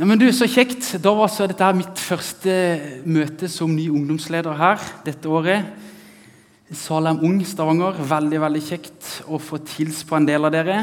[0.00, 0.94] Ja, men du, Så kjekt.
[1.04, 2.52] Da var så dette mitt første
[3.04, 5.66] møte som ny ungdomsleder her dette året.
[6.72, 7.98] Salem Ung Stavanger.
[8.08, 10.78] Veldig veldig kjekt å få tils på en del av dere.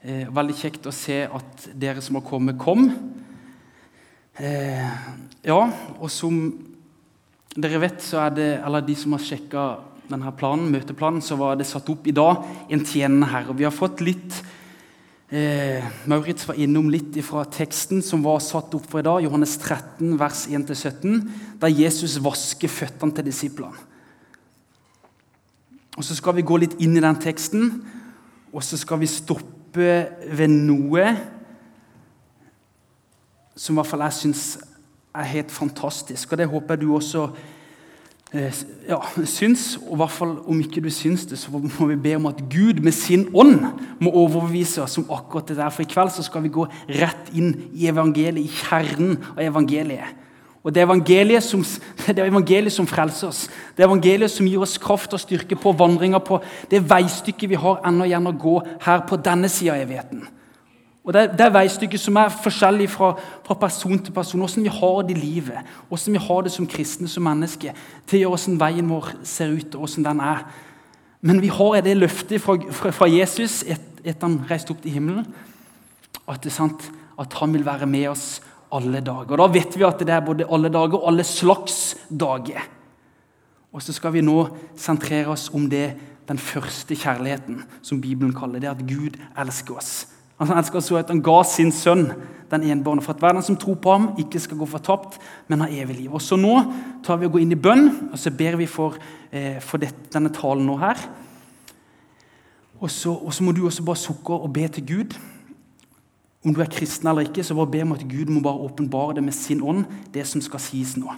[0.00, 2.88] Eh, veldig kjekt å se at dere som har kommet, kom.
[4.40, 4.96] Eh,
[5.44, 5.60] ja,
[6.00, 6.40] og som
[7.52, 9.70] dere vet, så er det, eller de som har sjekka
[10.08, 13.50] denne planen, møteplanen, så var det satt opp i dag en tjenende her.
[13.52, 14.40] Og vi har fått litt
[15.26, 19.56] Eh, Maurits var innom litt fra teksten som var satt opp for i dag, Johannes
[19.58, 21.16] 13, vers 1-17,
[21.58, 23.74] der Jesus vasker føttene til disiplene.
[25.96, 27.82] Og Så skal vi gå litt inn i den teksten,
[28.52, 29.88] og så skal vi stoppe
[30.30, 31.08] ved noe
[33.56, 34.44] som i hvert fall jeg syns
[35.16, 36.32] er helt fantastisk.
[36.32, 37.30] Og det håper jeg du også
[38.34, 42.16] ja, syns, og i hvert fall om ikke du syns det, så må vi be
[42.18, 43.60] om at Gud med sin ånd
[44.02, 45.70] må overbevise oss om akkurat det der.
[45.70, 46.66] For i kveld så skal vi gå
[46.98, 50.24] rett inn i evangeliet, i kjernen av evangeliet.
[50.66, 51.62] Og Det er evangeliet som,
[52.06, 53.44] det er evangeliet som frelser oss.
[53.76, 57.60] Det er evangeliet som gir oss kraft og styrke på vandringa på det veistykket vi
[57.62, 60.26] har ennå igjen å gå her på denne sida av evigheten.
[61.06, 63.12] Og Det, det er veistykker som er forskjellig fra,
[63.46, 64.40] fra, person til person.
[64.42, 67.76] Hvordan vi har det i livet, hvordan vi har det som kristne, som mennesker.
[68.06, 70.42] Til hvordan veien vår ser ut, og hvordan den er.
[71.22, 75.26] Men vi har det løftet fra, fra, fra Jesus etter han reiste opp til himmelen,
[76.26, 78.26] at, det er sant, at han vil være med oss
[78.74, 79.30] alle dager.
[79.30, 82.66] Og Da vet vi at det er både alle dager og alle slags dager.
[83.72, 84.40] Og så skal vi nå
[84.78, 85.92] sentrere oss om det,
[86.26, 90.15] den første kjærligheten, som Bibelen kaller det, at Gud elsker oss.
[90.40, 92.10] Han elsker så at han ga sin sønn,
[92.50, 95.16] den enbårne, for at verden som tror på ham, ikke skal gå fortapt,
[95.48, 96.12] men ha evig liv.
[96.14, 96.60] Og så Nå
[97.04, 98.98] tar vi og går inn i bønn, og så ber vi for,
[99.32, 101.00] eh, for det, denne talen nå her.
[102.78, 105.16] Og så, og så, må du også bare sukke og be til Gud.
[106.44, 109.14] Om du er kristen eller ikke, så bare be om at Gud må bare åpenbare
[109.14, 109.84] det med sin ånd,
[110.14, 111.08] det som skal sies nå.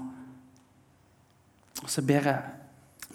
[1.82, 2.57] Og så ber jeg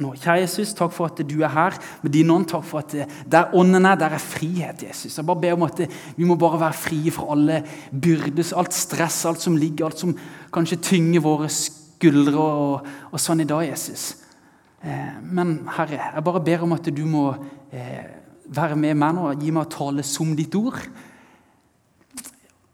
[0.01, 0.13] nå.
[0.17, 2.47] Kjære Jesus, takk for at du er her med din ånd.
[2.49, 2.95] Takk for at
[3.29, 4.83] der ånden er, der er frihet.
[4.87, 5.17] Jesus.
[5.17, 5.83] Jeg bare ber om at
[6.17, 10.17] Vi må bare være frie fra alle byrder, alt stress, alt som ligger, alt som
[10.53, 14.23] kanskje tynger våre skuldre og, og sånn i dag, Jesus.
[14.83, 17.29] Eh, men Herre, jeg bare ber om at du må
[17.71, 18.05] eh,
[18.49, 20.81] være med meg nå gi meg å tale som ditt ord.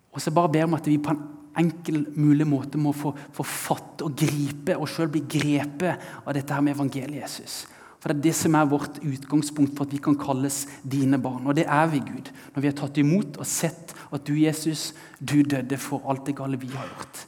[0.10, 3.46] Og så bare ber om at vi på en enkel mulig måte må få, få
[3.46, 7.64] fatt og gripe og sjøl bli grepet av dette her med evangeliet Jesus.
[8.00, 11.48] For Det er det som er vårt utgangspunkt for at vi kan kalles dine barn.
[11.48, 14.94] Og det er vi, Gud, når vi har tatt imot og sett at du, Jesus,
[15.20, 17.26] du døde for alt det gale vi har gjort.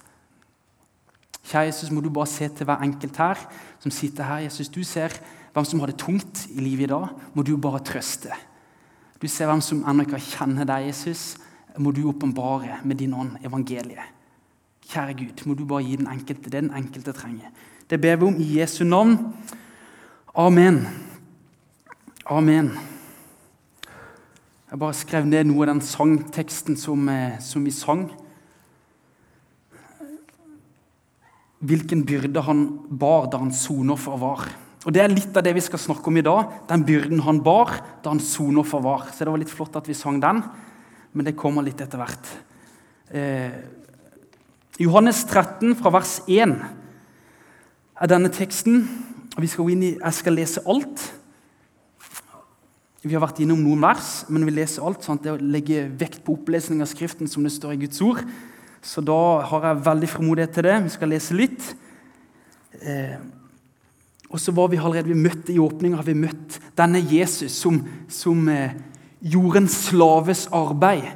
[1.51, 3.39] Kjære Jesus, må du bare se til hver enkelt her
[3.83, 4.45] som sitter her.
[4.45, 5.11] Jesus, Du ser
[5.51, 7.09] hvem som har det tungt i livet i dag.
[7.33, 8.31] Må du bare trøste.
[9.21, 11.35] Du ser hvem som ennå ikke kjenner deg, Jesus.
[11.77, 14.09] Må du åpenbare med din ånd evangeliet.
[14.91, 17.51] Kjære Gud, må du bare gi den enkelte det den enkelte trenger.
[17.87, 19.17] Det ber vi om i Jesu navn.
[20.35, 20.81] Amen.
[22.25, 22.71] Amen.
[24.71, 28.09] Jeg bare skrev ned noe av den sangteksten som, eh, som vi sang.
[31.59, 34.47] Hvilken byrde han bar da han sonoffer var.
[34.85, 36.49] Og Det er litt av det vi skal snakke om i dag.
[36.67, 37.69] Den byrden han bar
[38.01, 39.11] da han sonoffer var.
[39.11, 40.41] Så det var litt flott at vi sang den,
[41.13, 42.29] men det kommer litt etter hvert.
[43.11, 43.55] Eh,
[44.81, 46.53] Johannes 13, fra vers 1,
[48.01, 48.85] er denne teksten.
[49.37, 51.11] Vi skal gå inn i, Jeg skal lese alt.
[53.01, 55.03] Vi har vært innom noen vers, men vi leser alt.
[55.03, 55.23] Sant?
[55.23, 58.21] Det å legge vekt på opplesning av Skriften som det står i Guds ord.
[58.81, 60.75] Så da har jeg veldig frimodighet til det.
[60.85, 61.71] Vi skal lese litt.
[62.81, 63.17] Eh,
[64.31, 67.81] og så var vi allerede vi møtte I åpninga har vi møtt denne Jesus som,
[68.07, 68.77] som eh,
[69.21, 71.09] gjorde en slaves arbeid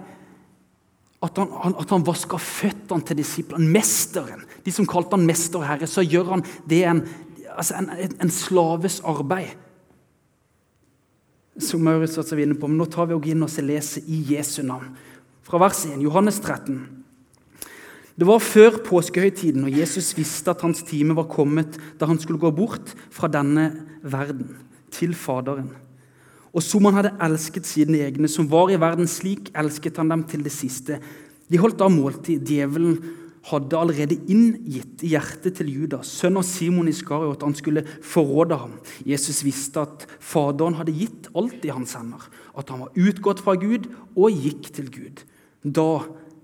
[1.25, 3.69] at han, at han vaska føttene til disiplene.
[3.73, 4.43] Mesteren.
[4.65, 5.87] De som kalte han mester og herre.
[5.89, 7.03] Så gjør han det en,
[7.55, 7.89] altså en,
[8.21, 9.55] en slaves arbeid.
[11.61, 12.69] Som Maurits var inne på.
[12.69, 14.91] Men nå tar vi og inn og leser i Jesu navn.
[15.45, 16.83] Fra vers 1, Johannes 13.
[18.15, 22.39] Det var før påskehøytiden, og Jesus visste at hans time var kommet da han skulle
[22.39, 23.67] gå bort fra denne
[24.03, 24.53] verden
[24.95, 25.73] til Faderen.
[26.55, 30.23] Og som han hadde elsket sine egne, som var i verden, slik elsket han dem
[30.29, 31.01] til det siste.
[31.51, 32.47] De holdt da måltid.
[32.47, 32.95] Djevelen
[33.45, 38.57] hadde allerede inngitt i hjertet til Judas, sønn av Simon Iskariot, at han skulle forråde
[38.57, 38.79] ham.
[39.05, 42.23] Jesus visste at Faderen hadde gitt alt i hans hender,
[42.57, 45.21] at han var utgått fra Gud og gikk til Gud.
[45.61, 45.89] Da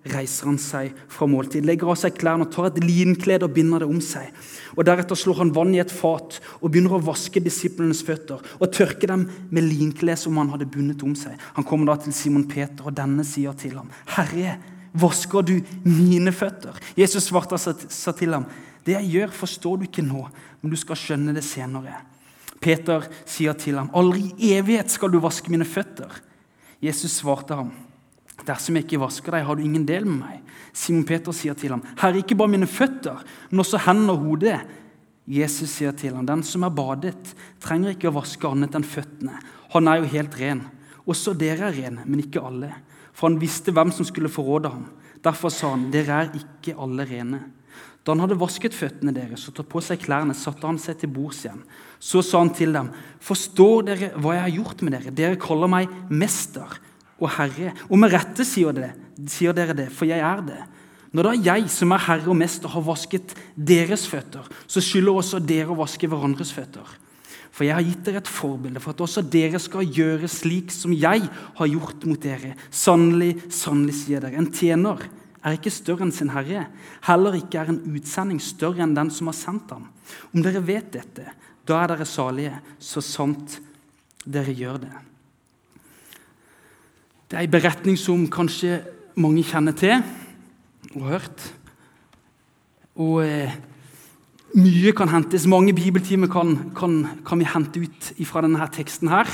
[0.10, 3.90] reiser han seg fra måltid, legger av seg klærne tar et linklede og binder det
[3.92, 4.32] om seg.
[4.74, 8.74] Og Deretter slår han vann i et fat og begynner å vaske disiplenes føtter og
[8.74, 11.36] tørke dem med linklede som han hadde bundet om seg.
[11.58, 14.58] Han kommer da til Simon Peter, og denne sier til ham, 'Herre,
[14.94, 16.80] vasker du mine føtter?
[16.98, 18.46] Jesus svarte og sa til ham,
[18.86, 20.26] det jeg gjør, forstår du ikke nå,
[20.62, 22.02] men du skal skjønne det senere.
[22.62, 26.10] Peter sier til ham, aldri i evighet skal du vaske mine føtter.
[26.82, 27.72] Jesus svarte ham,
[28.48, 30.52] dersom jeg ikke vasker deg, har du ingen del med meg.
[30.74, 34.60] Simon Peter sier til ham, Herre, ikke bare mine føtter, men også hendene og hodet.
[35.32, 39.38] Jesus sier til ham, den som er badet, trenger ikke å vaske annet enn føttene.
[39.76, 40.66] Han er jo helt ren.
[41.10, 42.72] Også dere er rene, men ikke alle.
[43.14, 44.88] For han visste hvem som skulle forråde ham.
[45.22, 47.42] Derfor sa han, dere er ikke alle rene.
[48.02, 51.12] Da han hadde vasket føttene deres og tatt på seg klærne, satte han seg til
[51.14, 51.62] bords igjen.
[52.02, 52.90] Så sa han til dem,
[53.22, 55.14] forstår dere hva jeg har gjort med dere?
[55.14, 56.80] Dere kaller meg mester
[57.22, 57.76] og herre.
[57.90, 58.92] Og med rette sier, det,
[59.32, 60.60] sier dere det, for jeg er det.
[61.12, 65.42] Når da jeg, som er herre og mester, har vasket deres føtter, så skylder også
[65.44, 66.88] dere å vaske hverandres føtter.
[67.52, 70.94] For jeg har gitt dere et forbilde for at også dere skal gjøre slik som
[70.96, 72.54] jeg har gjort mot dere.
[72.72, 75.04] Sannelig, sannelig, sier dere, en tjener
[75.42, 76.68] er ikke større enn sin herre.
[77.08, 79.90] Heller ikke er en utsending større enn den som har sendt ham.
[80.32, 81.34] Om dere vet dette,
[81.68, 83.60] da er dere salige, så sant
[84.24, 84.94] dere gjør det.
[87.32, 88.82] Det er en beretning som kanskje
[89.16, 90.02] mange kjenner til
[90.92, 91.44] og har hørt.
[93.00, 93.54] Og eh,
[94.60, 95.46] mye kan hentes.
[95.48, 99.08] Mange bibeltimer kan, kan, kan vi hente ut fra denne teksten.
[99.08, 99.32] her.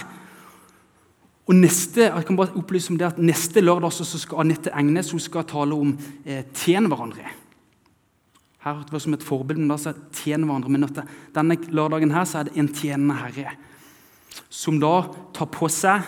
[1.49, 5.09] Og neste, jeg kan bare opplyse om det at neste lørdag så skal Anette Engnes
[5.11, 7.25] hun skal tale om eh, tjen hverandre.
[8.61, 10.69] Her hørte vi som et forbilde, men da så tjene hverandre.
[10.69, 10.85] Men
[11.33, 13.57] denne lørdagen her så er det en tjenende herre
[14.53, 15.01] som da
[15.33, 16.05] tar på seg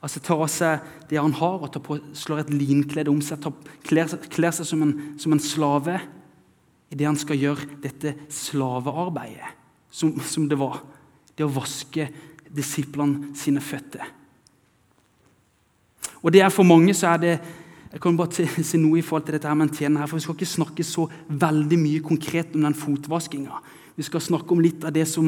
[0.00, 3.54] altså tar av seg det han har, og på, slår et linklede om seg, tar,
[3.86, 5.98] kler, kler, seg som en, som en slave
[6.90, 9.56] idet han skal gjøre dette slavearbeidet
[9.90, 10.80] som, som, det var.
[11.36, 12.08] Det å vaske
[12.50, 14.06] disiplene sine føtter.
[16.20, 17.34] Og det er For mange så er det
[17.90, 20.36] jeg kan bare si noe i forhold til dette her med her, for Vi skal
[20.38, 23.62] ikke snakke så veldig mye konkret om den fotvaskinga.
[23.96, 25.26] Vi skal snakke om litt av det som,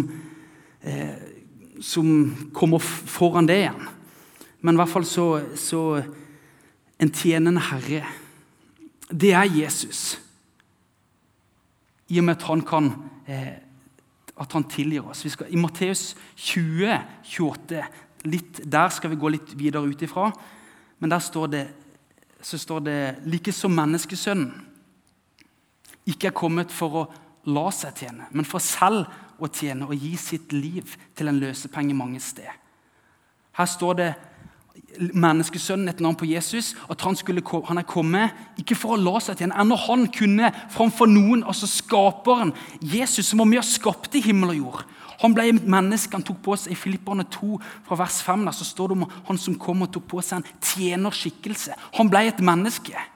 [0.81, 1.19] eh,
[1.81, 2.07] som
[2.55, 3.89] kommer foran det igjen.
[4.63, 5.27] Men i hvert fall så,
[5.59, 6.03] så
[7.03, 8.05] En tjenende herre,
[9.11, 10.21] det er Jesus
[12.15, 12.91] i og med at han kan
[13.27, 13.57] eh,
[14.39, 15.25] at han tilgir oss.
[15.33, 17.83] Skal, I Matteus 20, 28,
[18.31, 20.31] litt, der skal vi gå litt videre ut ifra.
[21.03, 21.65] Men der står det,
[22.43, 24.69] så står det like menneskesønnen
[26.11, 27.03] ikke er kommet for å
[27.55, 29.07] la seg tjene, men for selv
[29.43, 32.57] å tjene og gi sitt liv til en løsepenge mange steder.
[33.55, 34.09] Her står det
[34.99, 39.21] menneskesønnen et navn på Jesus, at han, skulle, han er kommet ikke for å la
[39.23, 43.69] seg til en når han kunne framfor noen, altså skaperen, Jesus som var med og
[43.69, 44.85] skapte himmel og jord.
[45.23, 48.57] Han ble et menneske, han tok på seg I Filipperne 2, fra vers 5 der,
[48.57, 51.77] så står det om han som kom og tok på seg en tjenerskikkelse.
[51.99, 53.07] Han ble et menneske.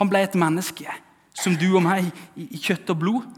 [0.00, 0.90] Han ble et menneske
[1.36, 3.28] som du og meg i, i kjøtt og blod.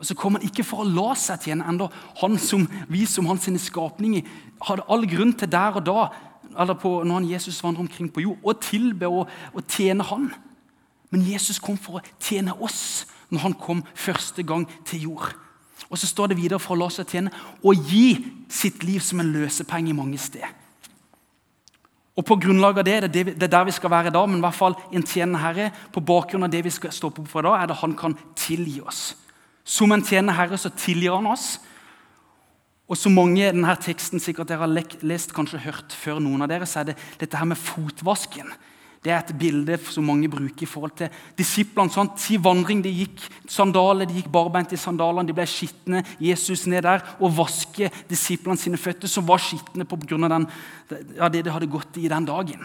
[0.00, 1.86] Og så kom han ikke for å la seg tjene, enda
[2.20, 4.26] han som, vi som hans skapninger
[4.66, 6.08] hadde all grunn til der og da
[6.60, 10.28] eller på, når han Jesus vandrer omkring på jord, og tilbe og, og tjene han.
[11.10, 15.32] Men Jesus kom for å tjene oss når han kom første gang til jord.
[15.90, 18.16] Og så står det videre for å la seg tjene og gi
[18.50, 20.52] sitt liv som en løsepenge i mange steder.
[22.14, 24.54] Og på grunnlag av det, det, er der vi skal være da, men i hvert
[24.54, 27.70] fall en tjenende herre, på bakgrunn av det vi skal stå på for da, er
[27.70, 29.16] det han kan tilgi oss.
[29.66, 31.56] Som en tjenende herre så tilgir han oss.
[32.94, 36.68] Og så mange denne teksten sikkert dere har lest, kanskje hørt før noen av dere,
[36.70, 38.52] så er det dette her med fotvasken.
[39.02, 41.92] Det er et bilde som mange bruker i forhold til disiplene.
[41.92, 42.12] Sånn.
[42.16, 43.20] Si vandring, De gikk
[43.50, 46.04] sandaler, de gikk barbeint i sandalene, de ble skitne.
[46.22, 50.40] Jesus ned der og vaske disiplene sine føtter, som var skitne pga.
[51.18, 52.62] Ja, det de hadde gått i den dagen.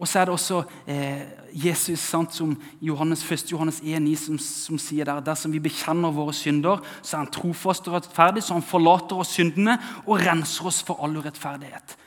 [0.00, 3.50] Og så er det også eh, Jesus sant, som Johannes, 1.
[3.52, 7.90] Johannes 1,9 som, som sier der dersom vi bekjenner våre synder, så er han trofast
[7.90, 9.76] og rettferdig, så han forlater oss syndene
[10.06, 11.98] og renser oss for all urettferdighet.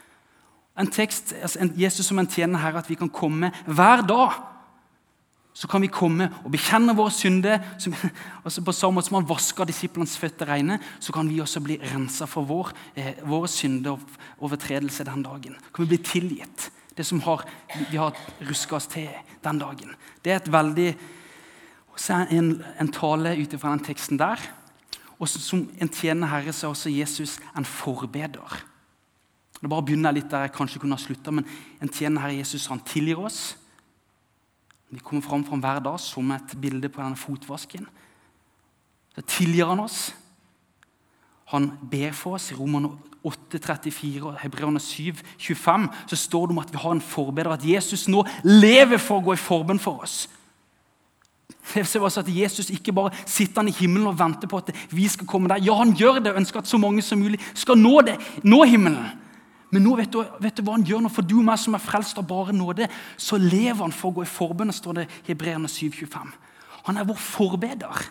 [0.80, 4.42] En tekst, altså en, Jesus som en tjener her, at vi kan komme hver dag.
[5.54, 7.60] Så kan vi komme og bekjenne våre synder.
[7.78, 7.94] Som,
[8.44, 11.78] altså på samme måte som han vasker disiplenes føtter rene, så kan vi også bli
[11.78, 15.54] rensa for vår, eh, våre synder og overtredelse den dagen.
[15.70, 17.44] Kan vi bli tilgitt det som har,
[17.90, 19.08] vi har ruska oss til
[19.44, 19.94] den dagen.
[20.22, 20.90] Det er et veldig
[22.10, 24.40] en, en tale ut fra den teksten der.
[25.18, 28.62] Og som en tjenende herre så er også Jesus en forbeder.
[29.60, 31.46] Det bare begynner litt der jeg kanskje kunne ha slutta, men
[31.80, 33.54] en tjenende herre Jesus han tilgir oss.
[34.90, 37.86] Vi kommer fram for ham hver dag som et bilde på denne fotvasken.
[39.14, 40.12] Så tilgir han oss.
[41.46, 42.50] han ber for oss.
[42.50, 42.90] I Romerne
[43.24, 47.64] 8, 34 og Hebreerne 7,25 så står det om at vi har en forbeder, at
[47.64, 50.26] Jesus nå lever for å gå i forbønn for oss.
[51.72, 55.06] Det ser også at Jesus ikke bare sitter i himmelen og venter på at vi
[55.08, 55.62] skal komme der.
[55.64, 59.06] Ja, han gjør det ønsker at så mange som mulig skal nå det, nå himmelen.
[59.72, 61.10] Men nå vet du, vet du hva han gjør nå?
[61.10, 64.18] For du og meg som er frelst av bare nåde, så lever han for å
[64.18, 66.36] gå i forbønn, står det i Hebreerne 7,25.
[66.84, 68.04] Han er vår forbeder.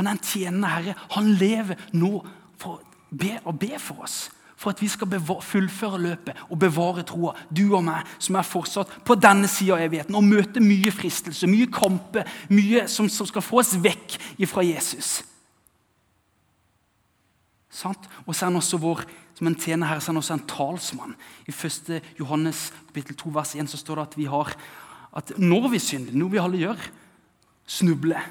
[0.00, 0.96] Han er en tjenende herre.
[1.14, 2.18] Han lever nå
[2.58, 4.26] for å be, å be for oss
[4.58, 8.90] for at vi skal fullføre løpet og bevare troa, du og meg, som er fortsatt
[9.06, 13.44] på denne sida av evigheten, og møte mye fristelse, mye kamper, mye som, som, skal
[13.44, 14.18] få oss vekk
[14.50, 15.20] fra Jesus.
[17.70, 18.10] Sant?
[18.26, 19.04] Og så er han også vår
[19.38, 21.14] som en tjener her, så er han også en talsmann.
[21.46, 21.92] I 1.
[22.18, 24.56] Johannes 2, vers 1 så står det at vi har
[25.18, 26.88] at når vi synder, noe vi alle gjør,
[27.68, 28.26] snubler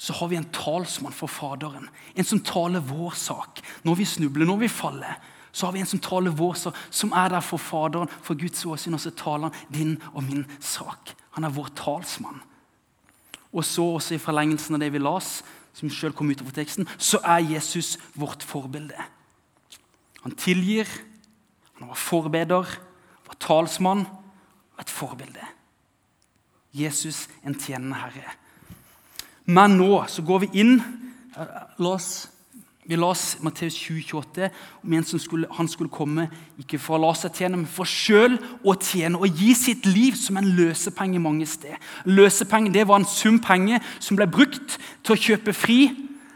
[0.00, 1.90] så har vi en talsmann for Faderen.
[2.16, 3.60] En som taler vår sak.
[3.84, 5.18] Når vi snubler, når vi faller,
[5.52, 8.64] så har vi en som taler vår sak, som er der for Faderen, for Guds
[8.64, 11.12] åsyn, og så taler han din og min sak.
[11.36, 12.40] Han er vår talsmann.
[13.52, 15.42] Og så også i forlengelsen av det vi las,
[15.76, 19.04] som selv kom ut av teksten, så er Jesus vårt forbilde.
[20.24, 20.88] Han tilgir,
[21.76, 22.76] han var forbeder,
[23.28, 24.06] var talsmann
[24.80, 25.44] et forbilde.
[26.72, 28.39] Jesus, en tjenende herre.
[29.50, 30.76] Men nå så går vi inn
[31.80, 32.28] La oss
[32.90, 34.50] vi las Matteus 20,
[34.82, 36.24] om en som skulle, han skulle komme
[36.58, 38.34] ikke for å la seg tjene, men for sjøl
[38.66, 41.78] å tjene og gi sitt liv som en løsepenge mange steder.
[42.10, 44.74] Løsepenge det var en sum penger som ble brukt
[45.06, 45.78] til å kjøpe fri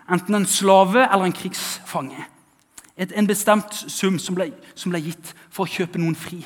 [0.07, 2.29] enten en slave eller en krigsfange.
[2.95, 6.45] Et, en bestemt sum som ble, som ble, gitt for å kjøpe noen fri.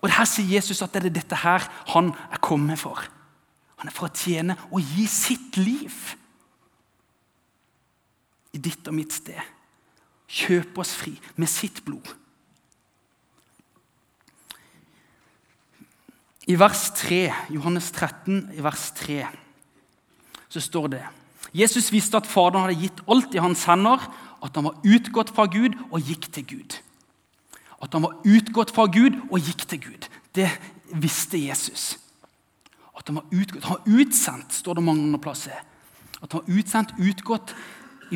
[0.00, 3.04] Og Her sier Jesus at det er dette her han er kommet for.
[3.80, 5.94] Han er for å tjene og gi sitt liv
[8.52, 9.40] i ditt og mitt sted.
[10.30, 12.10] Kjøpe oss fri med sitt blod.
[16.50, 17.22] I vers 3,
[17.54, 19.22] Johannes 13, i vers 3,
[20.50, 21.02] så står det
[21.56, 24.02] Jesus visste at Faderen hadde gitt alt i hans hender,
[24.40, 26.76] at han var utgått fra Gud og gikk til Gud.
[27.80, 30.06] At han var utgått fra Gud og gikk til Gud.
[30.36, 30.48] Det
[30.92, 31.94] visste Jesus.
[33.00, 35.62] At han var utgått, han var utsendt, står det mange andre plasser.
[36.20, 37.54] At han var utsendt, utgått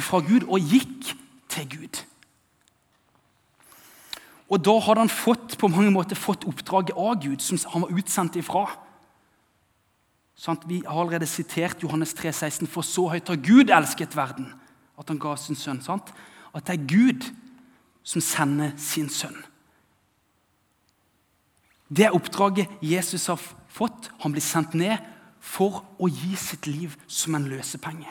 [0.04, 1.14] fra Gud og gikk
[1.48, 2.02] til Gud.
[4.52, 7.96] Og Da hadde han fått, på mange måter fått oppdraget av Gud, som han var
[7.96, 8.66] utsendt ifra.
[10.36, 14.52] Sånn, vi har allerede sitert Johannes 3, 16, For så høyt har Gud elsket verden,
[14.98, 15.80] at han ga sin sønn.
[15.82, 16.12] Sant?
[16.52, 17.26] At det er Gud
[18.04, 19.40] som sender sin sønn.
[21.88, 23.63] Det er oppdraget Jesus har fått.
[23.78, 24.98] Han blir sendt ned
[25.44, 28.10] for å gi sitt liv som en løsepenge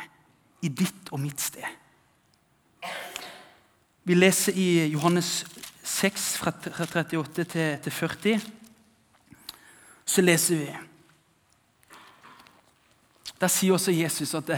[0.64, 1.66] i ditt og mitt sted.
[4.04, 5.46] Vi leser i Johannes
[5.84, 7.46] 6, fra 38
[7.84, 8.42] til 40.
[10.06, 10.68] Så leser vi
[13.42, 14.52] Der sier også Jesus at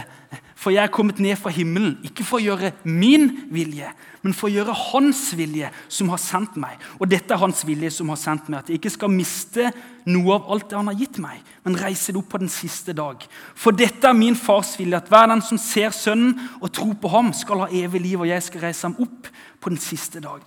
[0.56, 3.90] for jeg er kommet ned fra himmelen, ikke for å gjøre min vilje,
[4.24, 6.80] men for å gjøre Hans vilje, som har sendt meg.
[6.96, 9.68] Og dette er Hans vilje som har sendt meg, at jeg ikke skal miste
[10.08, 12.96] noe av alt det Han har gitt meg, men reise det opp på den siste
[12.96, 13.22] dag.
[13.54, 17.12] For dette er min fars vilje, at hver den som ser Sønnen og tror på
[17.12, 19.28] ham, skal ha evig liv, og jeg skal reise ham opp
[19.60, 20.40] på den siste dag.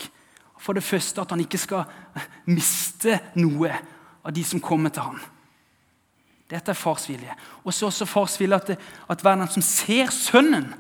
[0.60, 1.86] For det første at han ikke skal
[2.50, 3.72] miste noe
[4.26, 5.22] av de som kommer til ham.
[6.50, 7.34] Dette er fars vilje.
[7.64, 8.72] Og så også fars vilje at,
[9.10, 10.72] at hver den som ser Sønnen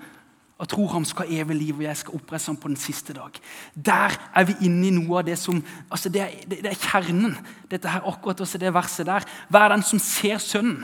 [0.60, 3.14] og tror ham skal ha evig liv, og jeg skal opprette ham på den siste
[3.16, 3.38] dag.
[3.74, 6.82] Der er vi inne i noe av det som altså det, er, det, det er
[6.82, 7.38] kjernen.
[7.72, 9.28] Dette her, akkurat også det verset der.
[9.48, 10.84] Hver den som ser Sønnen.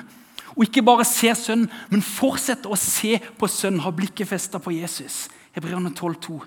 [0.55, 4.71] Og ikke bare ser Sønnen, men fortsetter å se på Sønnen, har blikket festa på
[4.77, 5.25] Jesus.
[5.57, 6.39] Hebreerne 12,2.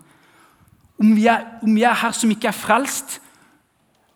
[0.99, 3.19] Om, om vi er her som ikke er frelst,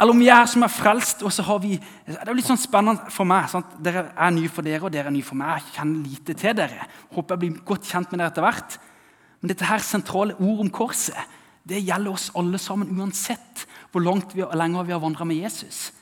[0.02, 2.58] eller om vi er som er frelst, og så har vi Det er litt sånn
[2.58, 3.44] spennende for meg.
[3.52, 3.76] Sant?
[3.78, 5.60] Dere er nye for dere, og dere er nye for meg.
[5.60, 6.88] Jeg kjenner lite til dere.
[7.14, 8.74] Håper jeg blir godt kjent med dere etter hvert.
[9.38, 14.34] Men dette her sentrale ord om korset det gjelder oss alle sammen, uansett hvor langt
[14.34, 15.92] vi, lenge vi har vandra med Jesus.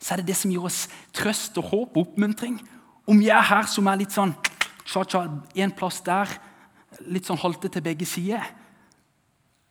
[0.00, 2.56] Så er det det som gir oss trøst og håp og oppmuntring.
[3.04, 4.32] Om vi er her som er litt sånn
[5.54, 6.32] En plass der,
[7.06, 8.48] litt sånn halte til begge sider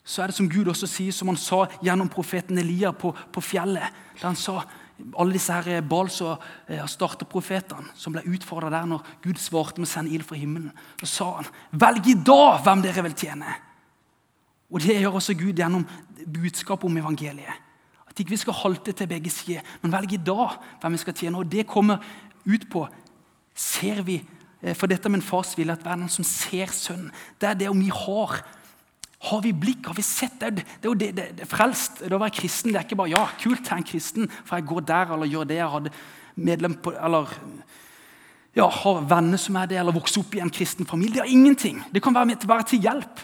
[0.04, 3.44] så er det som Gud også sier, som han sa gjennom profeten Elia på, på
[3.44, 4.00] fjellet.
[4.18, 4.64] Der han sa
[5.18, 9.82] alle disse her eh, Bals- og eh, starterprofetene som ble utfordra der når Gud svarte
[9.82, 10.72] med å sende ild fra himmelen.
[11.02, 13.58] Så sa han, 'Velg i dag hvem dere vil tjene.'
[14.72, 15.84] Og Det gjør også Gud gjennom
[16.26, 17.58] budskapet om evangeliet.
[18.08, 21.14] At ikke vi skal halte til begge sider, men velge i dag hvem vi skal
[21.14, 21.38] tjene.
[21.38, 22.00] Og Det kommer
[22.46, 22.88] ut på
[23.56, 24.24] ser vi,
[24.62, 27.54] eh, For dette med en fars vilje, at hver den som ser Sønnen, det er
[27.54, 28.44] det om vi har
[29.30, 29.86] Har vi blikk?
[29.92, 30.64] Har vi sett det?
[30.82, 32.02] Det er det, det, det frelst.
[32.02, 34.58] Det å være kristen det er ikke bare ja, kult, jeg er en kristen, for
[34.58, 35.60] jeg går der eller gjør det.
[35.60, 35.94] jeg hadde
[36.42, 37.30] medlem på, eller
[38.58, 41.22] ja, har venner som er det, eller vokser opp i en kristen familie.
[41.22, 41.84] Det er ingenting.
[41.94, 43.22] Det kan være, være til hjelp.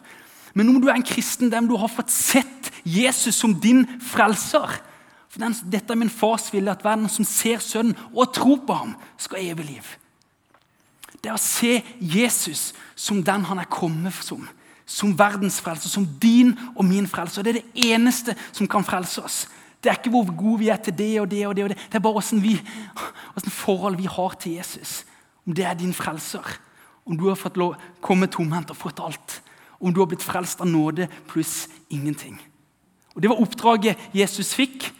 [0.54, 4.80] Men om du er en kristen, dem du har fått sett Jesus som din frelser
[5.28, 8.78] for den, Dette er min fars vilje, at verden som ser Sønnen og tror på
[8.78, 9.90] ham, skal ha evig liv.
[11.18, 14.46] Det er å se Jesus som den han er kommet som
[14.88, 17.44] som verdens frelser, som din og min frelser.
[17.44, 19.48] Det er det eneste som kan frelse oss.
[19.84, 21.48] Det er ikke hvor gode vi er til det og det.
[21.48, 21.78] og Det og det.
[21.78, 22.56] Det er bare hvordan, vi,
[23.34, 25.06] hvordan forhold vi har til Jesus.
[25.46, 26.60] Om det er din frelser.
[27.06, 29.42] Om du har fått lov, komme tomhendt og fått alt.
[29.80, 32.40] Om du har blitt frelst av nåde pluss ingenting.
[33.16, 34.94] Og Det var oppdraget Jesus fikk.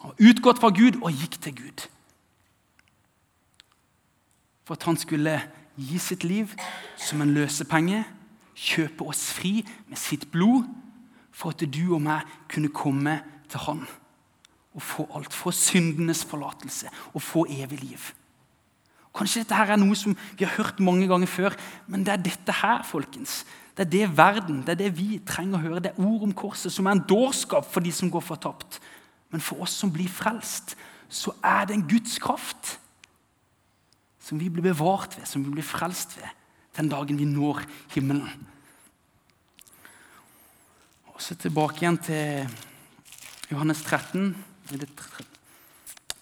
[0.00, 1.86] Han Utgått fra Gud og gikk til Gud.
[4.64, 5.40] For at han skulle
[5.76, 6.52] gi sitt liv
[6.96, 8.04] som en løsepenge
[8.54, 10.66] kjøpe oss fri med sitt blod
[11.34, 13.18] for at du og meg kunne komme
[13.50, 13.84] til Han
[14.74, 15.34] og få alt.
[15.34, 18.12] Få syndenes forlatelse og få evig liv.
[19.14, 21.54] Kanskje dette her er noe som vi har hørt mange ganger før,
[21.86, 23.44] men det er dette her, folkens.
[23.76, 25.82] Det er det verden, det er det vi trenger å høre.
[25.82, 28.80] Det er ord om korset, som er en dårskap for de som går fortapt.
[29.30, 30.74] Men for oss som blir frelst,
[31.10, 32.78] så er det en Guds kraft
[34.24, 36.30] som vi blir bevart ved, som vi blir frelst ved
[36.76, 37.62] den dagen vi når
[37.94, 38.46] himmelen.
[41.14, 42.48] Og så tilbake igjen til
[43.52, 44.34] Johannes 13,
[44.72, 44.88] i det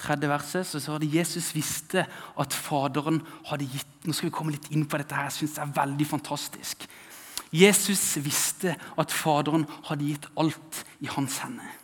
[0.03, 0.67] tredje verset.
[0.67, 2.05] Så står det Jesus visste
[2.39, 5.15] at Faderen hadde gitt Nå skal vi komme litt inn på dette.
[5.15, 6.89] her, jeg synes det er veldig fantastisk.
[7.55, 11.82] Jesus visste at Faderen hadde gitt alt i hans hender.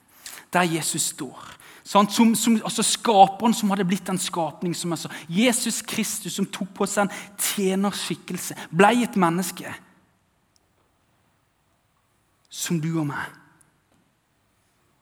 [0.52, 1.55] Der Jesus står.
[1.88, 4.75] Sånn, som, som, altså Skaperen som hadde blitt en skapning.
[4.76, 9.73] som altså, Jesus Kristus som tok på seg en tjenerskikkelse, ble et menneske.
[12.49, 13.38] Som du og meg.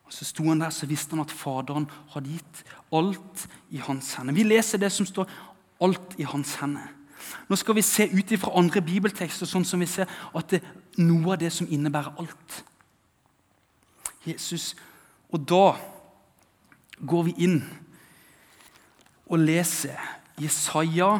[0.07, 2.63] Og Så sto han der, så visste han at Faderen hadde gitt
[2.95, 4.37] alt i hans hender.
[4.37, 5.27] Vi leser det som står
[5.81, 6.93] 'alt i hans hender'.
[7.49, 11.03] Nå skal vi se ut fra andre bibeltekster, sånn som vi ser at det er
[11.03, 12.65] noe av det som innebærer alt.
[14.27, 14.75] Jesus,
[15.35, 15.65] Og da
[17.07, 17.59] går vi inn
[19.27, 19.99] og leser
[20.39, 21.17] Jesaja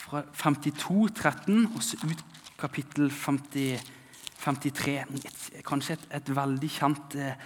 [0.00, 2.24] fra 52, 13, og så ut
[2.60, 3.80] kapittel 50,
[4.40, 4.96] 53.
[5.14, 7.36] Et, kanskje et, et, veldig kjent eh,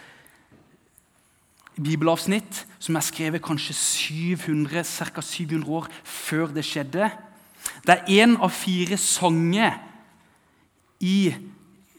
[1.76, 5.22] bibelavsnitt som er skrevet kanskje 700, ca.
[5.22, 7.10] 700 år før det skjedde.
[7.84, 9.76] Det er én av fire sanger
[11.04, 11.34] i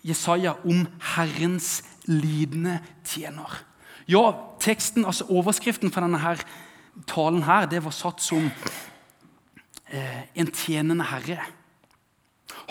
[0.06, 3.62] Jesaja om Herrens lidende tjener.
[4.08, 6.42] Ja, teksten, altså Overskriften for denne her,
[7.10, 8.52] talen her, det var satt som
[9.90, 11.42] eh, 'en tjenende herre'.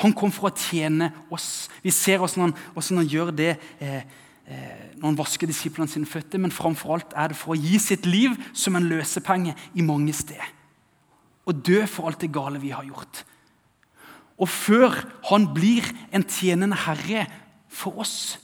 [0.02, 1.68] Han kom for å tjene oss.
[1.82, 4.02] Vi ser hvordan han, hvordan han gjør det eh,
[4.46, 7.78] eh, når han vasker disiplene sine føtter, men framfor alt er det for å gi
[7.78, 10.50] sitt liv som en løsepenge i mange steder.
[11.46, 13.24] Og dø for alt det gale vi har gjort.
[14.38, 14.96] Og før
[15.30, 17.26] han blir en tjenende herre
[17.68, 18.38] for oss,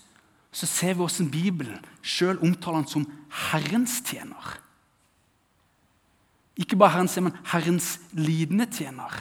[0.52, 3.06] så ser vi hvordan Bibelen sjøl omtaler han som
[3.50, 4.56] Herrens tjener.
[6.58, 9.14] Ikke bare Herrens tjener, men Herrens lidende tjener.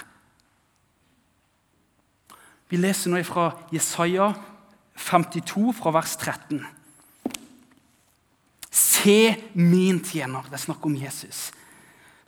[2.70, 4.34] Vi leser nå fra Jesaja
[5.00, 6.60] 52, fra vers 13.
[8.70, 9.22] Se
[9.58, 11.50] min tjener, det er snakk om Jesus,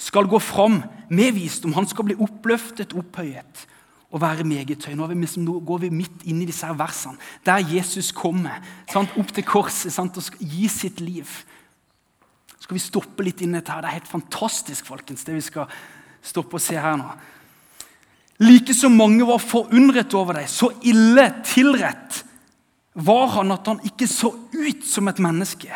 [0.01, 0.79] skal gå fram
[1.13, 1.75] med visdom.
[1.77, 3.67] Han skal bli oppløftet, opphøyet
[4.11, 4.95] og være meget høy.
[4.99, 8.59] Nå, vi, nå, går vi midt inn i disse her versene, der Jesus kommer
[8.91, 11.27] sant, opp til korset sant, og skal gi sitt liv.
[12.57, 13.83] Så skal vi stoppe litt inn i dette her.
[13.83, 15.71] Det er helt fantastisk, folkens, det vi skal
[16.21, 17.07] stoppe og se her nå.
[18.41, 22.23] Like som mange var forundret over deg, så ille tilrett
[22.97, 25.71] var han at han ikke så ut som et menneske.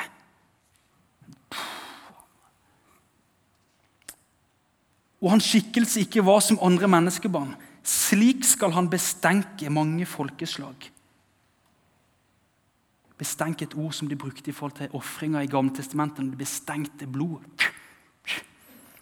[5.23, 7.55] Og hans skikkelse ikke var som andre menneskebarn.
[7.85, 10.89] Slik skal han bestenke mange folkeslag.
[13.15, 16.31] Bestenke et ord som de brukte i forhold til ofringer i Gamle testamentet.
[16.31, 17.45] de bestengte blod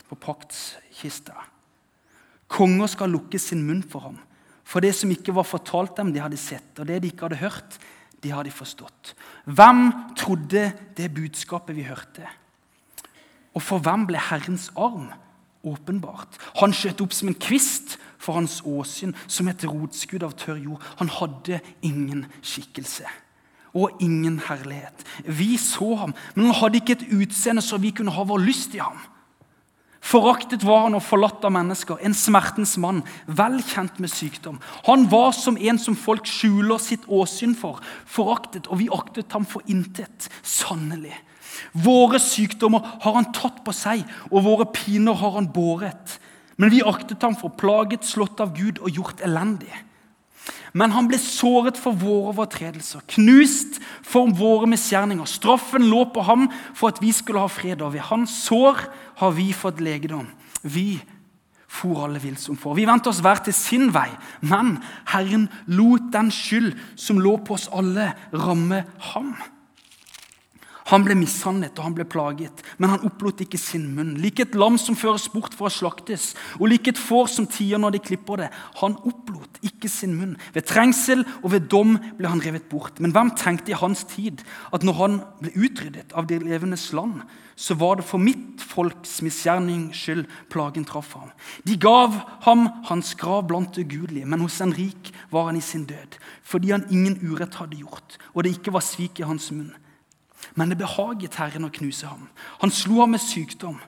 [0.10, 1.34] på paktskista.
[2.48, 4.20] Konger skal lukke sin munn for ham.
[4.64, 6.78] For det som ikke var fortalt dem, de hadde sett.
[6.80, 7.80] Og det de ikke hadde hørt,
[8.24, 9.16] de hadde forstått.
[9.46, 12.28] Hvem trodde det budskapet vi hørte?
[13.54, 15.12] Og for hvem ble Herrens arm
[15.64, 16.38] åpenbart?
[16.62, 20.84] Han skjøt opp som en kvist for hans åsyn som et rotskudd av tørr jord.
[21.02, 23.10] Han hadde ingen skikkelse
[23.74, 25.02] og ingen herlighet.
[25.26, 28.78] Vi så ham, men han hadde ikke et utseende så vi kunne ha vår lyst
[28.78, 29.00] i ham.
[30.04, 34.60] Foraktet var han og forlatt av mennesker, en smertens mann, vel kjent med sykdom.
[34.84, 39.48] Han var som en som folk skjuler sitt åsyn for, foraktet, og vi aktet ham
[39.48, 40.28] for intet.
[40.44, 41.16] Sannelig.
[41.74, 46.18] Våre sykdommer har han tatt på seg, og våre piner har han båret.
[46.58, 49.72] Men vi aktet ham for plaget, slått av Gud og gjort elendig.
[50.74, 55.30] Men han ble såret for våre overtredelser, knust for våre misgjerninger.
[55.30, 58.82] Straffen lå på ham for at vi skulle ha fred, og ved hans sår
[59.22, 60.26] har vi fått legedom.
[60.64, 60.98] Vi
[61.74, 62.76] for alle vill som får.
[62.78, 64.10] Vi vendte oss hver til sin vei,
[64.46, 64.76] men
[65.10, 69.34] Herren lot den skyld som lå på oss alle, ramme ham.
[70.92, 74.18] Han ble mishandlet og han ble plaget, men han opplot ikke sin munn.
[74.20, 77.80] Lik et lam som føres bort for å slaktes, og lik et får som tier
[77.80, 78.50] når de klipper det.
[78.82, 80.36] Han opplot ikke sin munn.
[80.56, 83.00] Ved trengsel og ved dom ble han revet bort.
[83.00, 84.44] Men hvem tenkte i hans tid
[84.76, 87.24] at når han ble utryddet av de levendes land,
[87.56, 91.32] så var det for mitt folks misgjerning skyld plagen traff ham.
[91.68, 92.16] De gav
[92.48, 96.74] ham hans grav blant ugudelige, men hos en rik var han i sin død, fordi
[96.74, 99.72] han ingen urett hadde gjort, og det ikke var svik i hans munn.
[100.56, 102.28] Men det behaget Herren å knuse ham.
[102.62, 103.80] Han slo ham med sykdom.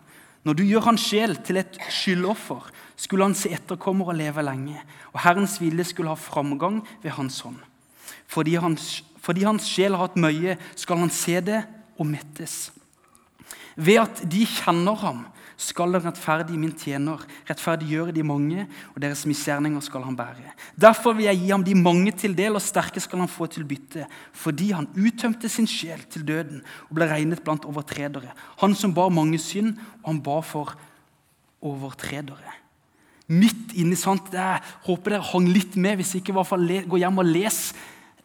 [0.46, 4.78] Når du gjør hans sjel til et skyldoffer, skulle han se etterkommer og leve lenge.
[5.14, 7.58] Og Herrens vilje skulle ha framgang ved hans hånd.
[8.32, 11.64] Fordi hans, fordi hans sjel har hatt møye, skal han se det
[11.98, 12.70] og mettes.
[13.76, 15.26] Ved at de kjenner ham,
[15.58, 20.52] skal den rettferdige min tjener rettferdiggjøre de mange, og deres misgjerninger skal han bære.
[20.76, 23.68] Derfor vil jeg gi ham de mange til del, og sterke skal han få til
[23.68, 28.36] bytte, fordi han uttømte sin sjel til døden og ble regnet blant overtredere.
[28.62, 30.76] Han som bar mange synd, og han ba for
[31.64, 32.60] overtredere.
[33.28, 35.96] Midt inni sant, Jeg håper dere hang litt med.
[35.98, 37.74] Hvis ikke, i hvert fall gå hjem og les,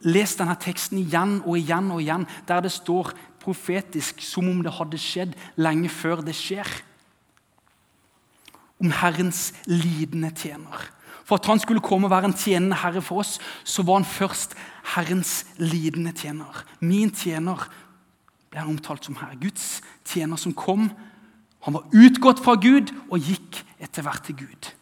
[0.05, 4.75] les denne teksten igjen og igjen og igjen, der det står profetisk som om det
[4.77, 6.69] hadde skjedd lenge før det skjer
[8.81, 10.89] om Herrens lidende tjener.
[11.25, 14.09] For at han skulle komme og være en tjenende herre for oss, så var han
[14.09, 14.57] først
[14.97, 16.65] Herrens lidende tjener.
[16.81, 17.69] Min tjener
[18.51, 19.39] ble han omtalt som herre.
[19.39, 20.89] Guds tjener som kom.
[21.63, 24.73] Han var utgått fra Gud og gikk etter hvert til Gud.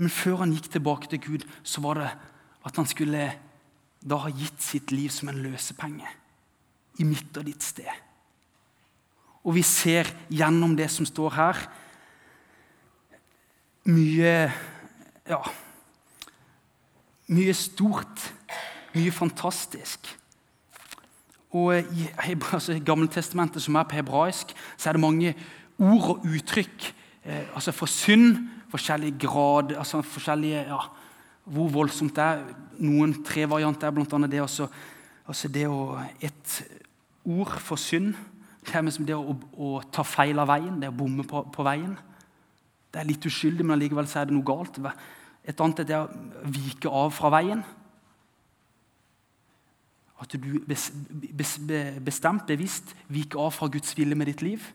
[0.00, 2.10] Men før han gikk tilbake til Gud, så var det
[2.64, 3.26] at han skulle
[4.00, 6.08] da ha gitt sitt liv som en løsepenge
[7.00, 7.90] i mitt og ditt sted.
[9.44, 11.64] Og vi ser gjennom det som står her,
[13.90, 14.34] mye
[15.30, 15.40] Ja
[17.30, 18.24] Mye stort.
[18.90, 20.08] Mye fantastisk.
[21.54, 22.08] Og I
[22.52, 25.34] altså, Gammeltestamentet, som er på hebraisk, så er det mange
[25.78, 26.88] ord og uttrykk.
[27.22, 30.80] Eh, altså For synd, forskjellige grad, altså forskjellige, ja,
[31.44, 32.42] hvor voldsomt det er.
[32.82, 34.26] Noen tre varianter er bl.a.
[34.26, 34.66] det altså,
[35.26, 36.62] altså det å Et
[37.24, 38.14] ord for synd
[38.66, 41.64] det er liksom det å, å, ta feil av veien, det å bomme på, på,
[41.64, 41.94] veien.
[42.92, 44.80] Det er litt uskyldig, men allikevel er det noe galt.
[45.48, 47.62] Et annet er det å vike av fra veien.
[50.20, 50.90] At du bes,
[51.32, 51.56] bes,
[52.04, 54.66] bestemt, bevisst viker av fra Guds vilje med ditt liv.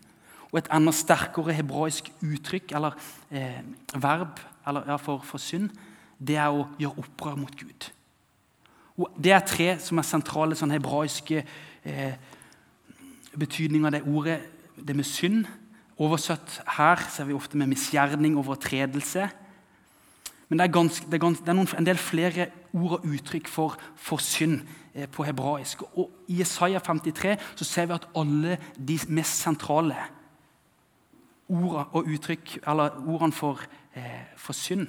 [0.49, 2.97] Og et enda sterkere hebraisk uttrykk, eller
[3.29, 3.61] eh,
[3.93, 5.69] verb eller, ja, for, for, synd,
[6.17, 7.89] det er å gjøre opprør mot Gud.
[8.95, 12.15] Og det er tre som er sentrale sånn hebraiske eh,
[13.39, 14.39] betydning av det ordet,
[14.75, 15.45] det med synd.
[15.97, 19.29] Oversatt her ser vi ofte med misgjerning, overtredelse.
[20.49, 23.07] Men det er, ganske, det er, ganske, det er noen, en del flere ord og
[23.07, 24.59] uttrykk for, for synd
[24.93, 25.81] eh, på hebraisk.
[25.97, 29.97] Og I Isaiah 53 så ser vi at alle de mest sentrale
[31.49, 33.61] ordene og uttrykk, eller ordene for,
[33.95, 34.87] eh, for synd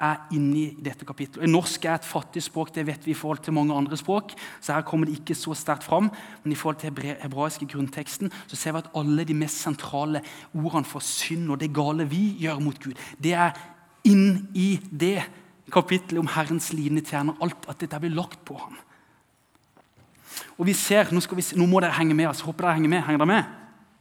[0.00, 1.50] er inni dette kapittelet.
[1.50, 4.32] Norsk er et fattig språk, det vet vi i forhold til mange andre språk.
[4.60, 6.10] så her kommer det ikke så sterkt fram,
[6.44, 10.22] Men i forhold til hebraiske grunnteksten så ser vi at alle de mest sentrale
[10.54, 13.52] ordene for synd og det gale vi gjør mot Gud, det er
[14.04, 15.22] inn i det
[15.72, 17.36] kapittelet om Herrens lidende tjener.
[17.42, 18.76] Alt at dette blir lagt på ham.
[20.58, 22.28] Og vi ser, Nå, vi, nå må dere henge med.
[22.28, 23.02] altså, Håper dere henger med.
[23.06, 23.44] Henger dere med?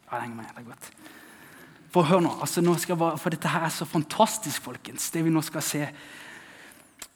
[0.07, 0.91] Ja, det henger med, det er godt.
[1.93, 5.31] For hør nå, altså nå bare, for Dette her er så fantastisk, folkens, det vi
[5.33, 5.87] nå skal se.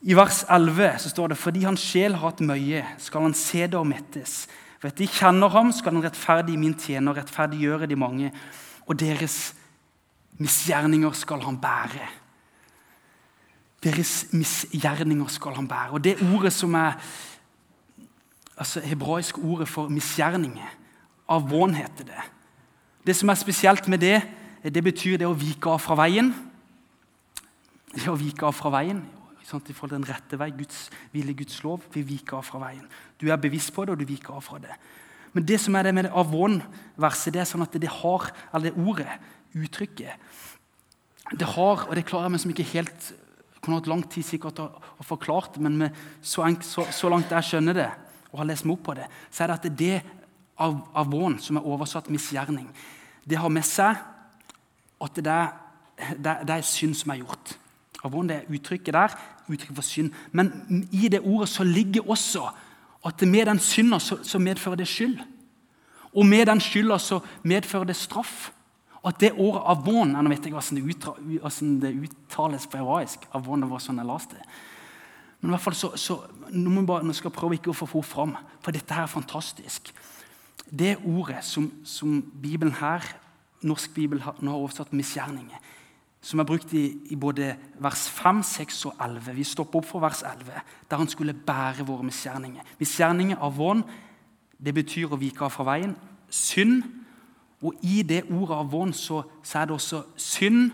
[0.01, 3.67] I vers 11 så står det fordi hans sjel har hatt møye, skal han se
[3.67, 4.47] det og mettes.
[4.81, 8.31] at de kjenner ham, skal han rettferdig min tjener, rettferdiggjøre de mange.
[8.87, 9.53] Og deres
[10.39, 12.07] misgjerninger skal han bære.
[13.83, 15.91] Deres misgjerninger skal han bære.
[15.91, 16.97] Og det ordet som er
[18.57, 20.77] altså hebraisk ordet for misgjerninger,
[21.29, 22.23] avvån heter det.
[23.05, 24.21] Det som er spesielt med det,
[24.63, 26.29] det betyr det å vike av fra veien.
[27.95, 29.01] Det å vike av fra veien
[29.51, 31.85] sant, i forhold til den rette vei, Guds vilje, Guds lov.
[31.93, 32.85] Vi viker av fra veien.
[33.19, 34.77] Du er bevisst på det, og du viker av fra det.
[35.35, 38.71] Men det som er det med det avon-verset, det er sånn at det har, eller
[38.71, 39.19] det ordet,
[39.51, 40.15] uttrykket
[41.39, 43.09] Det har, og det klarer jeg meg som ikke helt
[43.61, 47.47] kunne hatt lang tid sikkert å, å forklart men med så, så, så, langt jeg
[47.47, 47.89] skjønner det,
[48.31, 49.97] og har lest meg opp på det, så er det at det
[50.55, 52.71] av, avon, som er oversatt misgjerning,
[53.27, 53.99] det har med seg
[55.01, 55.51] at det er,
[56.15, 57.55] det, det er synd som er gjort.
[58.03, 59.15] Avon, det er uttrykket der,
[59.51, 60.11] uttrykk for synd.
[60.31, 62.47] Men i det ordet så ligger også
[63.05, 65.19] at med den synda så, så, medfører det skyld.
[66.13, 68.51] Og med den skylda så medfører det straff.
[69.01, 72.77] Og at det ordet avon Nå vet jeg hvordan det, utra, hvordan det uttales på
[72.77, 73.25] hebraisk.
[73.33, 74.45] Avon, det var sånn jeg leste det.
[75.41, 76.19] Men i hvert fall så, så
[76.53, 79.07] nå, må bare, nå skal jeg prøve ikke å få henne fram, for dette her
[79.07, 79.89] er fantastisk.
[80.69, 83.07] Det ordet som, som Bibelen her,
[83.67, 85.57] norsk bibel nå har oversatt misgjerninger,
[86.21, 89.33] som er brukt i, i, både vers 5, 6 og 11.
[89.37, 92.75] Vi stopper opp for vers 11, der han skulle bære våre misgjerninger.
[92.79, 93.83] Misgjerninger av vån
[94.61, 95.95] det betyr å vike av fra veien.
[96.29, 96.83] Synd.
[97.61, 100.71] Og i det ordet av vån så, så, er det også synd.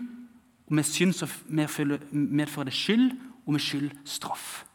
[0.68, 3.12] Og med synd så medfører det skyld,
[3.46, 4.66] og med skyld straff.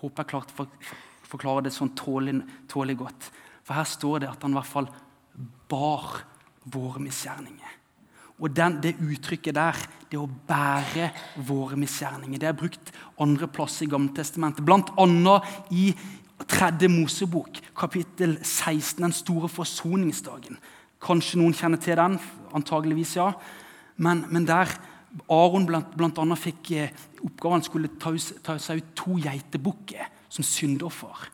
[0.00, 0.66] Håper jeg klarte å
[1.30, 2.34] forklare det sånn tålig,
[2.70, 3.30] tålig godt.
[3.66, 4.90] For her står det at han i hvert fall
[5.68, 6.22] bar
[6.68, 7.74] våre misgjerninger.
[8.38, 9.76] Og den, Det uttrykket der,
[10.10, 11.10] det å bære
[11.46, 14.64] våre misgjerninger, det er brukt andre plass i Gammeltestamentet.
[14.64, 15.40] Bl.a.
[15.70, 15.94] i
[16.46, 20.58] tredje Mosebok, kapittel 16, den store forsoningsdagen.
[21.02, 22.18] Kanskje noen kjenner til den?
[22.54, 23.32] Antageligvis ja.
[23.96, 24.70] Men, men der
[25.28, 28.12] Aron blant, annet fikk eh, oppgaven skulle ta,
[28.44, 31.26] ta seg ut to geitebukker som syndoffer.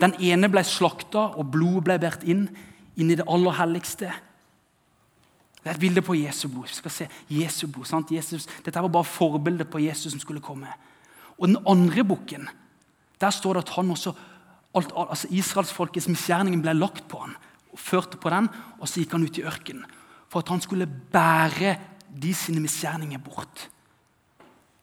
[0.00, 2.48] Den ene ble slakta, og blodet ble båret inn,
[2.96, 4.10] inn i det aller helligste.
[5.62, 6.66] Det er et bilde på Jesu blod.
[6.66, 8.10] Vi skal se Jesu blod, sant?
[8.10, 10.70] Jesus, dette var bare forbildet på Jesus som skulle komme.
[11.38, 12.48] Og den andre boken,
[13.20, 14.12] der står det at han også,
[14.74, 17.36] alt, altså Israelsfolkets misgjerning ble lagt på han,
[17.72, 18.48] og førte på den,
[18.80, 19.86] og så gikk han ut i ørkenen.
[20.28, 21.76] For at han skulle bære
[22.22, 23.68] de sine misgjerninger bort.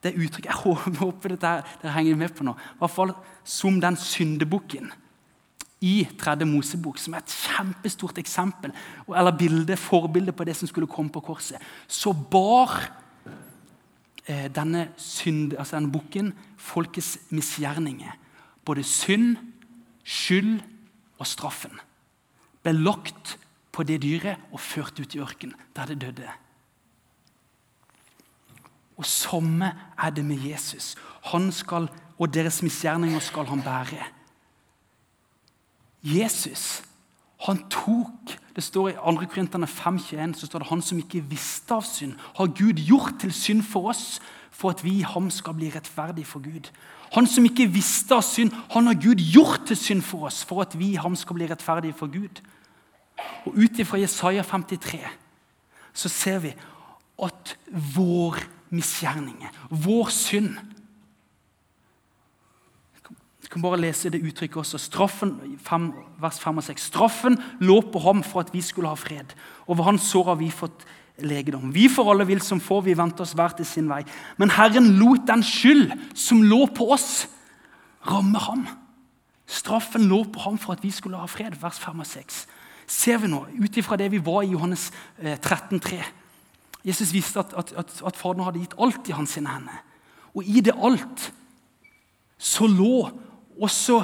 [0.00, 2.54] Det er uttrykk, Jeg håper dette, dere henger med på nå.
[2.56, 3.12] I hvert fall
[3.44, 4.88] som den syndebukken
[5.80, 8.72] i tredje Mosebok, som er et kjempestort eksempel,
[9.08, 11.56] eller bilde, forbilde på det som skulle komme på korset,
[11.88, 12.74] så bar
[14.26, 18.12] eh, denne, synd, altså denne bukken folkets misgjerninger.
[18.64, 19.38] Både synd,
[20.04, 20.58] skyld
[21.20, 21.80] og straffen
[22.60, 23.38] ble lagt
[23.72, 26.28] på det dyret og ført ut i ørkenen, der det døde.
[29.00, 30.92] Og Samme er det med Jesus.
[31.32, 31.88] Han skal,
[32.18, 34.19] og deres misgjerninger skal han bære.
[36.02, 36.82] Jesus
[37.46, 39.26] han tok Det står i 2.
[39.32, 43.32] Korinterne 5,21 så står det han som ikke visste av synd, har Gud gjort til
[43.32, 44.18] synd for oss,
[44.50, 46.68] for at vi i ham skal bli rettferdige for Gud.
[47.14, 50.60] Han som ikke visste av synd, han har Gud gjort til synd for oss, for
[50.60, 52.42] at vi i ham skal bli rettferdige for Gud.
[53.46, 55.00] Og Ut ifra Jesaja 53
[55.94, 56.52] så ser vi
[57.22, 57.56] at
[57.94, 58.36] vår
[58.70, 60.58] misgjerninger, vår synd
[63.50, 64.78] kan bare lese det uttrykket også.
[64.78, 65.90] Straffen, 5,
[66.22, 66.86] vers 5 og 6.
[66.92, 69.34] Straffen lå på ham for at vi skulle ha fred.
[69.66, 70.84] Over hans sår har vi fått
[71.18, 71.72] legedom.
[71.74, 74.04] Vi for alle vil som får, vi venter oss hver til sin vei.
[74.38, 77.26] Men Herren lot den skyld som lå på oss,
[78.06, 78.64] ramme ham.
[79.50, 81.58] Straffen lå på ham for at vi skulle ha fred.
[81.60, 82.40] Vers 5 og 6.
[82.90, 86.02] Ser vi nå, ut ifra det vi var i Johannes 13, eh, 13,3
[86.84, 89.82] Jesus visste at, at, at, at Faderen hadde gitt alt i hans hender.
[90.32, 91.26] Og i det alt
[92.40, 93.10] så lå
[93.60, 94.02] også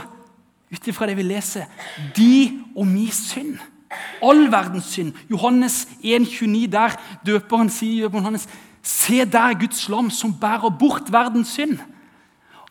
[0.72, 1.66] ut ifra det vi leser,
[2.16, 3.56] de og mi synd.
[4.22, 5.12] All verdens synd.
[5.30, 8.48] Johannes 1,29, der døperen sier døperen Johannes,
[8.86, 11.78] Se der Guds lam som bærer bort verdens synd.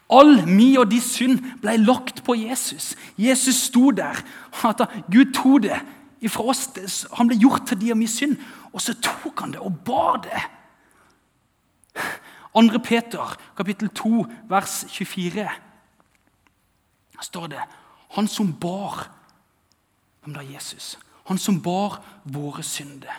[0.10, 2.94] All mi og de synd ble lagt på Jesus.
[3.18, 4.22] Jesus sto der.
[4.64, 5.82] At Gud tok det
[6.22, 7.08] ifra oss.
[7.18, 8.38] Han ble gjort til de og mi synd.
[8.72, 10.46] Og så tok han det og bar det.
[12.56, 12.80] 2.
[12.84, 15.50] Peter, kapittel 2, vers 24
[17.22, 17.62] står det
[18.16, 19.08] Han som bar
[20.24, 20.42] Hvem da?
[20.42, 20.98] Jesus.
[21.26, 23.14] Han som bar våre synder.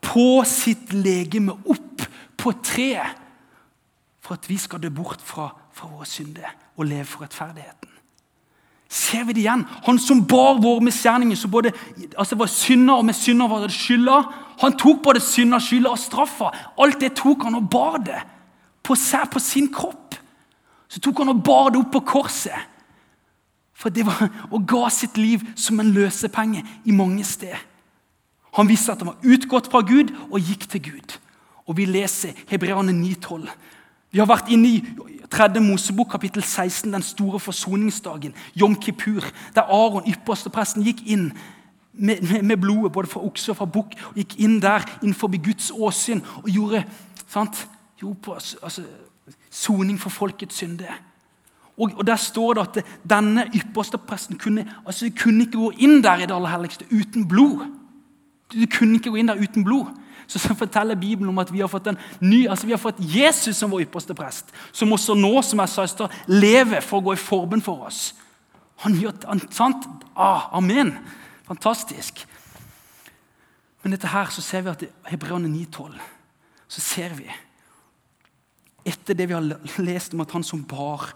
[0.00, 2.04] På sitt legeme opp
[2.36, 3.18] på treet.
[4.22, 7.90] For at vi skal dø bort fra, fra våre synder og leve for rettferdigheten.
[8.92, 9.64] Ser vi det igjen?
[9.86, 11.72] Han som bar våre misgjerninger, så både
[12.16, 14.18] altså var synder og med synder var det skylda.
[14.60, 16.50] Han tok både synder, skylda og straffa.
[16.80, 18.20] Alt det tok han og bar det
[18.84, 18.96] på
[19.32, 20.14] på sin kropp.
[20.88, 22.71] Så tok han og bar det opp på korset.
[23.82, 27.58] For det var, Og ga sitt liv som en løsepenge i mange steder.
[28.54, 31.18] Han visste at han var utgått fra Gud og gikk til Gud.
[31.66, 33.48] Og Vi leser Hebreane 9,12.
[34.12, 34.82] Vi har vært inne i
[35.30, 35.60] 3.
[35.60, 41.30] Mosebok kapittel 16, den store forsoningsdagen, Jom Kippur, der Aron, ypperstepresten, gikk inn
[41.92, 43.96] med, med, med, blodet både fra okse og fra bukk.
[44.10, 46.84] og Gikk inn der innenfor Guds åsyn og gjorde
[47.28, 47.68] sant,
[48.02, 48.84] jo, på, altså,
[49.50, 50.92] soning for folkets synde.
[51.82, 56.22] Og, og, Der står det at denne ypperstepresten kunne, altså, kunne ikke gå inn der
[56.22, 57.66] i det aller helligste uten blod.
[58.52, 59.90] Du kunne ikke gå inn der uten blod.
[60.26, 63.00] Så, så forteller Bibelen om at vi har fått en ny, altså vi har fått
[63.02, 64.52] Jesus som vår ypperste prest.
[64.72, 68.12] Som også nå, som i stad, lever for å gå i forbund for oss.
[68.86, 69.88] Han gjør han, sant?
[70.14, 70.94] Ah, amen.
[71.48, 72.22] Fantastisk.
[73.82, 75.98] Men dette her så ser vi at i Hebreane 9,12
[76.72, 77.26] så ser vi
[78.88, 79.44] Etter det vi har
[79.84, 81.12] lest om at han som bar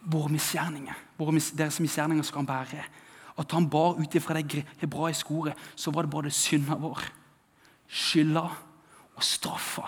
[0.00, 0.94] våre misgjerninger,
[1.58, 2.84] deres misgjerninger skal han bære
[3.38, 7.04] At han bar ut ifra det hebraiske ordet, så var det både synda vår
[7.88, 8.42] skylda
[9.16, 9.86] og straffa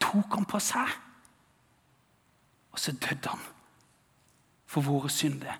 [0.00, 0.94] tok han på seg.
[2.72, 3.44] Og så døde han
[4.66, 5.56] for våre synder.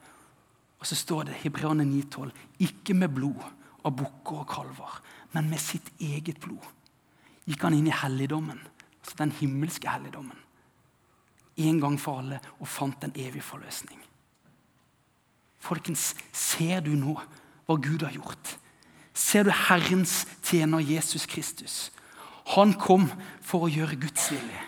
[0.77, 3.45] Og så står det Hebreane 9,12.: Ikke med blod
[3.85, 5.01] av bukker og kalver,
[5.33, 6.65] men med sitt eget blod
[7.47, 8.59] gikk han inn i helligdommen,
[8.99, 10.39] altså den himmelske helligdommen,
[11.57, 13.99] en gang for alle og fant en evig forløsning.
[15.59, 17.17] Folkens, ser du nå
[17.67, 18.57] hva Gud har gjort?
[19.17, 21.91] ser du Herrens tjener Jesus Kristus.
[22.55, 23.09] Han kom
[23.43, 24.65] for å gjøre Guds vilje.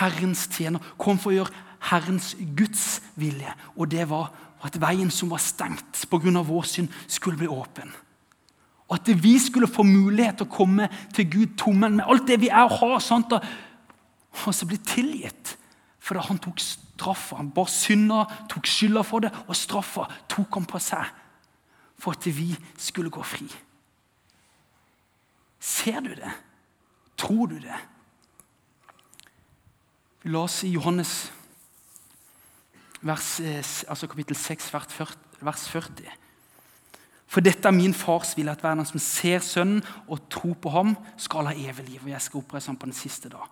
[0.00, 3.50] Herrens tjener kom for å gjøre Herrens Guds vilje.
[3.76, 4.30] Og det var
[4.64, 6.42] at veien som var stengt pga.
[6.42, 7.90] vår synd, skulle bli åpen.
[8.88, 12.40] Og at vi skulle få mulighet til å komme til Gud tommen med alt det
[12.40, 12.98] vi er og har.
[13.00, 13.32] Sant?
[13.32, 13.42] Og
[14.32, 15.56] så bli tilgitt.
[16.00, 17.36] For da han tok straffa.
[17.40, 21.16] Han bar synda, tok skylda for det, og straffa tok han på seg
[22.00, 23.48] for at vi skulle gå fri.
[25.60, 26.32] Ser du det?
[27.20, 27.76] Tror du det?
[30.22, 31.30] Vi la oss i Johannes
[33.04, 34.72] vers, eh, altså kapittel 6,
[35.40, 36.08] vers 40.
[37.30, 40.96] For dette er min fars vilje, at hver som ser Sønnen og tror på ham,
[41.16, 42.00] skal ha evig liv.
[42.02, 43.46] Og jeg skal oppreise ham på den siste dag.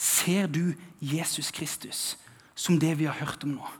[0.00, 2.16] Ser du Jesus Kristus
[2.56, 3.70] som det vi har hørt om nå?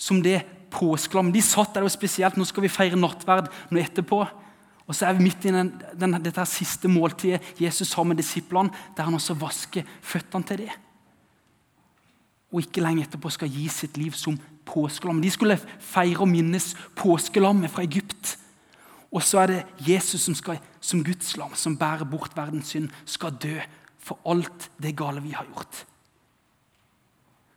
[0.00, 0.40] Som det
[0.72, 1.32] påskelam.
[1.34, 4.22] De satt der, og spesielt nå skal vi feire nattverd nå etterpå.
[4.88, 8.72] Og så er vi midt i den, den, dette siste måltidet Jesus har med disiplene,
[8.96, 10.86] der han også vasker føttene til dem.
[12.50, 15.20] Og ikke lenge etterpå skal gi sitt liv som påskelam.
[15.22, 18.38] De skulle feire og minnes påskelammet fra Egypt.
[19.12, 22.88] Og så er det Jesus som, skal, som Guds lam, som bærer bort verdens synd,
[23.04, 23.58] skal dø
[24.10, 25.84] for alt det gale vi har gjort.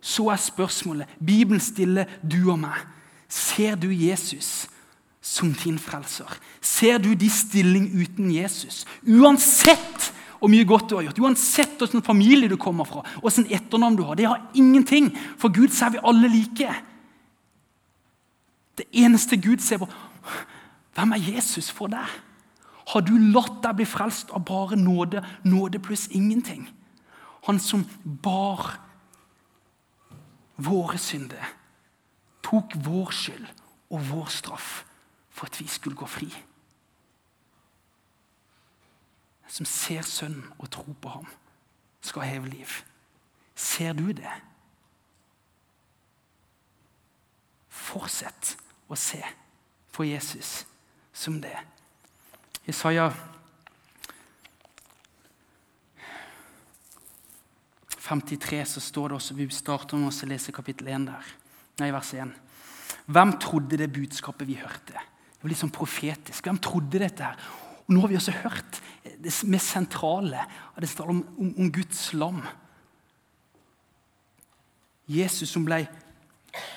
[0.04, 2.78] Så er spørsmålet Bibelen stiller du og meg.
[3.32, 4.68] Ser du Jesus
[5.24, 6.30] som din frelser?
[6.62, 8.84] Ser du din stilling uten Jesus?
[9.08, 10.12] Uansett
[10.44, 14.02] hvor mye godt du har gjort, uansett hvilken familie du kommer fra, hvilken etternavn du
[14.04, 15.08] har, det har ingenting.
[15.40, 16.68] For Gud ser vi alle like.
[18.76, 19.88] Det eneste Gud ser på
[20.94, 22.12] Hvem er Jesus for deg?
[22.94, 26.68] Har du latt deg bli frelst av bare nåde, nåde pluss ingenting?
[27.48, 28.76] Han som bar
[30.56, 31.48] våre synder
[32.46, 33.48] tok vår skyld
[33.90, 34.84] og vår straff
[35.34, 36.30] for at vi skulle gå fri.
[39.50, 41.28] Som ser Sønnen og tror på ham,
[42.02, 42.70] skal heve liv.
[43.56, 44.32] Ser du det?
[47.70, 48.56] Fortsett
[48.90, 49.22] å se
[49.94, 50.64] på Jesus
[51.14, 51.58] som det.
[52.68, 53.10] Jesaja
[58.04, 61.34] 53 så står det også, Vi starter med å lese kapittel 1 der.
[61.80, 62.32] Nei, vers 1.
[63.06, 64.94] Hvem trodde det budskapet vi hørte?
[64.94, 66.46] Det var litt sånn profetisk.
[66.46, 67.24] Hvem trodde dette?
[67.24, 67.40] her?
[67.84, 70.46] Og Nå har vi også hørt det mest sentrale
[70.80, 72.42] det står om, om, om Guds lam.
[75.08, 75.84] Jesus som ble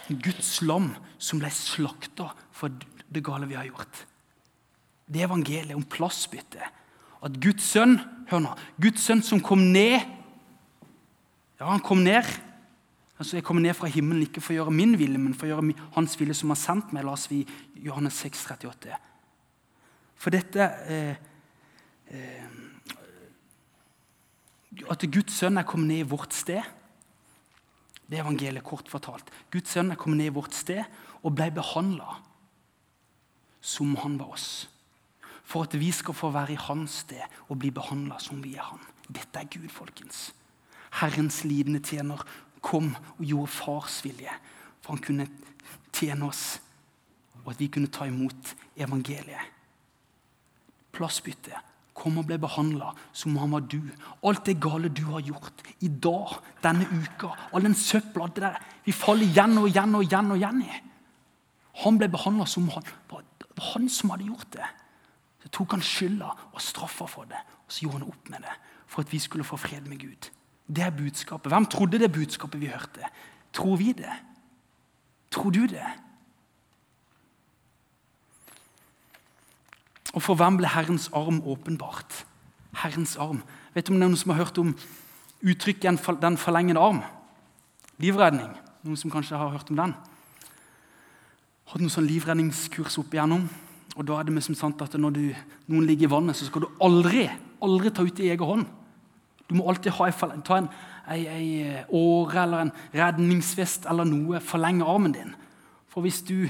[0.09, 2.75] Guds lam som ble slakta for
[3.07, 4.07] det gale vi har gjort.
[5.07, 6.63] Det evangeliet om plassbytte.
[7.25, 7.97] At Guds sønn
[8.31, 10.01] hør nå, Guds sønn som kom ned
[11.57, 12.27] Ja, han kom ned
[13.17, 15.55] Altså, Jeg kommer ned fra himmelen ikke for å gjøre min vilje, men for å
[15.55, 17.07] gjøre Hans vilje som har sendt meg.
[17.07, 17.47] La oss vi
[17.81, 18.99] Johannes 6, 38.
[20.21, 21.17] For dette eh,
[22.13, 22.51] eh,
[24.93, 26.61] At Guds sønn er kommet ned i vårt sted.
[28.07, 29.33] Det er evangeliet kort fortalt.
[29.51, 30.85] Guds sønn er kommet ned i vårt sted
[31.23, 32.19] og ble behandla
[33.65, 34.67] som han var oss.
[35.47, 38.67] For at vi skal få være i hans sted og bli behandla som vi er
[38.67, 38.83] han.
[39.07, 40.33] Dette er Gud, folkens.
[40.99, 42.25] Herrens lidende tjener
[42.65, 44.33] kom og gjorde fars vilje.
[44.83, 45.29] For han kunne
[45.95, 46.59] tjene oss,
[47.45, 49.55] og at vi kunne ta imot evangeliet.
[50.93, 51.63] Plassbytte.
[51.97, 53.81] kom og ble behandla som om han var du.
[54.29, 58.93] Alt det gale du har gjort i dag, denne uka, all den søpla der vi
[58.93, 60.81] faller igjen og igjen og igjen og igjen i.
[61.85, 62.85] Han ble behandla som han,
[63.73, 64.69] han som hadde gjort det.
[65.57, 69.03] Tok han skylda og straffa for det, og så gjorde han opp med det for
[69.03, 70.29] at vi skulle få fred med Gud.
[70.69, 71.53] Det er budskapet.
[71.53, 73.09] Hvem trodde det budskapet vi hørte?
[73.53, 74.13] Tror vi det?
[75.31, 75.87] Tror du det?
[80.15, 82.25] Og for hvem ble Herrens arm åpenbart?
[82.77, 83.43] Herrens arm.
[83.75, 84.77] Vet du om det er noen som har hørt om
[85.43, 87.05] uttrykket 'den forlengede arm'?
[87.99, 88.57] Livredning.
[88.83, 89.95] Noen som kanskje har hørt om den?
[91.67, 93.49] Hatt noen sånn livredningskurs opp igjennom.
[93.97, 95.23] Og da er det liksom sant at Når du,
[95.73, 97.27] noen ligger i vannet, så skal du aldri
[97.65, 98.67] aldri ta ut i egen hånd.
[99.47, 100.69] Du må alltid ha en, ta en,
[101.07, 104.41] en, en åre eller en redningsvest eller noe.
[104.45, 105.35] Forlenge armen din.
[105.93, 106.49] For hvis du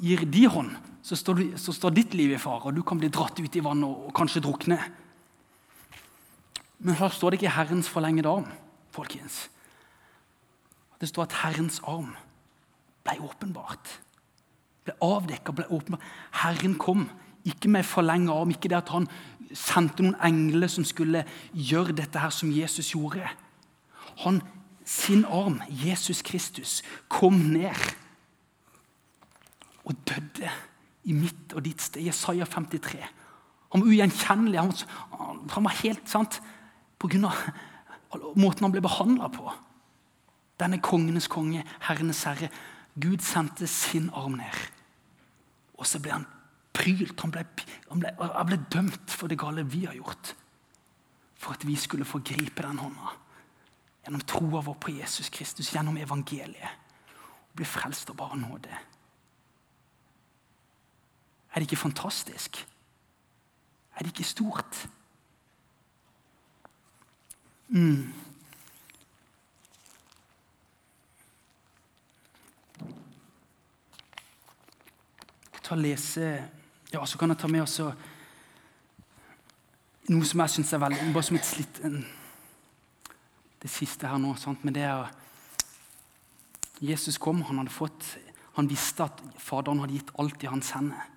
[0.00, 0.70] gir de hånd,
[1.02, 3.56] så står, du, så står, ditt liv i fare, og du kan bli dratt ut
[3.56, 4.78] i vannet og, og kanskje drukne.
[6.78, 8.50] Men her står det ikke 'Herrens forlengede arm',
[8.94, 9.48] folkens.
[11.00, 12.14] Det står at Herrens arm
[13.06, 13.98] ble åpenbart.
[14.88, 16.04] Ble avdekka, ble åpenbart.
[16.42, 17.08] Herren kom.
[17.48, 19.06] Ikke med forlenga arm, ikke det at han
[19.56, 21.22] sendte noen engler som skulle
[21.52, 23.28] gjøre dette her som Jesus gjorde.
[24.24, 24.42] Han,
[24.84, 27.76] sin arm, Jesus Kristus, kom ned
[29.88, 30.50] og døde
[31.08, 32.04] i mitt og ditt sted.
[32.04, 33.00] Jesaja 53.
[33.72, 34.60] Han var ugjenkjennelig.
[34.60, 36.40] Han han var helt sant
[36.98, 37.36] på grunn av
[38.36, 39.52] måten han ble behandla på.
[40.58, 42.50] Denne kongenes konge, herrenes herre.
[42.98, 44.56] Gud sendte sin arm ned.
[45.78, 46.26] Og så ble han
[46.74, 47.14] prylt.
[47.22, 47.44] Han ble,
[47.88, 50.34] han, ble, han ble, dømt for det gale vi har gjort.
[51.38, 53.14] For at vi skulle få gripe den hånda.
[54.04, 56.86] Gjennom troa vår på Jesus Kristus, gjennom evangeliet.
[57.50, 58.80] Og bli frelst av bare nåde.
[61.48, 62.60] Er det ikke fantastisk?
[63.96, 64.88] Er det ikke stort?
[67.68, 68.14] Mm.
[75.68, 76.30] Ta lese
[76.92, 77.90] ja, Så kan jeg ta med også
[80.08, 81.82] noe som jeg syns er veldig Bare som et slitt
[83.58, 84.32] Det siste her nå.
[84.40, 84.64] Sant?
[84.64, 85.12] Men det er
[86.80, 88.14] Jesus kom, han hadde fått
[88.56, 91.14] Han visste at Faderen hadde gitt alt i hans hender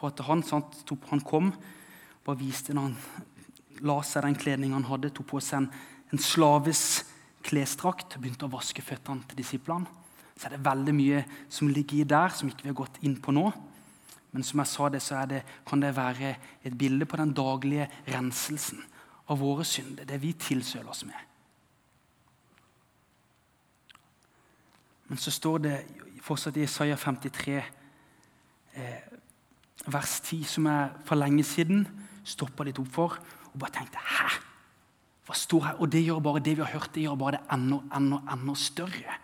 [0.00, 0.78] for at han, sant,
[1.10, 1.50] han kom
[2.24, 3.26] bare viste når han
[3.84, 5.66] la seg den kledningen han hadde, tok på seg en,
[6.08, 7.02] en slaves
[7.44, 9.99] klesdrakt og begynte å vaske føttene til disiplene.
[10.40, 13.18] Så er det veldig mye som ligger i der, som ikke vi har gått inn
[13.20, 13.50] på nå.
[14.32, 17.90] Men som jeg sa det, så det, kan det være et bilde på den daglige
[18.08, 18.80] renselsen
[19.28, 20.06] av våre synder.
[20.08, 21.26] Det vi tilsøler oss med.
[25.10, 25.76] Men så står det
[26.22, 29.00] fortsatt i Isaiah 53 eh,
[29.90, 31.82] vers 10, som jeg for lenge siden
[32.24, 33.18] stoppa litt opp for
[33.50, 34.28] og bare tenkte Hæ?
[35.26, 35.80] Hva står her?
[35.82, 38.54] Og det gjør bare det vi har hørt, det gjør bare det enda, enda, enda
[38.58, 39.18] større.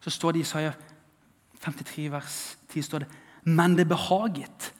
[0.00, 0.74] Så står det i Isaiah
[1.60, 3.08] 53, vers 10 står det,
[3.44, 4.72] Men det behaget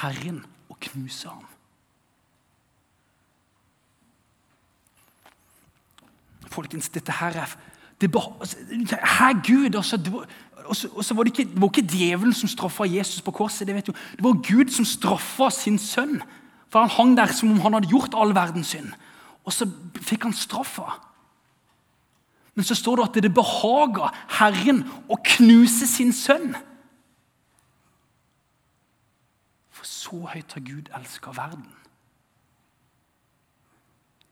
[0.00, 1.46] Herren å knuse ham.
[6.50, 7.56] Folkens, dette her er
[8.00, 10.26] det, Herr Her Gud altså, det, var,
[10.66, 13.66] og så, var det, ikke, det var ikke djevelen som straffa Jesus på korset.
[13.66, 13.92] Det, vet du.
[13.92, 16.20] det var Gud som straffa sin sønn.
[16.68, 18.92] For Han hang der som om han hadde gjort all verdens synd.
[19.44, 19.68] Og så
[20.02, 20.98] fikk han straffa.
[22.56, 24.80] Men så står det at det behaga Herren
[25.12, 26.54] å knuse sin sønn.
[29.76, 31.68] For så høyt har Gud elska verden.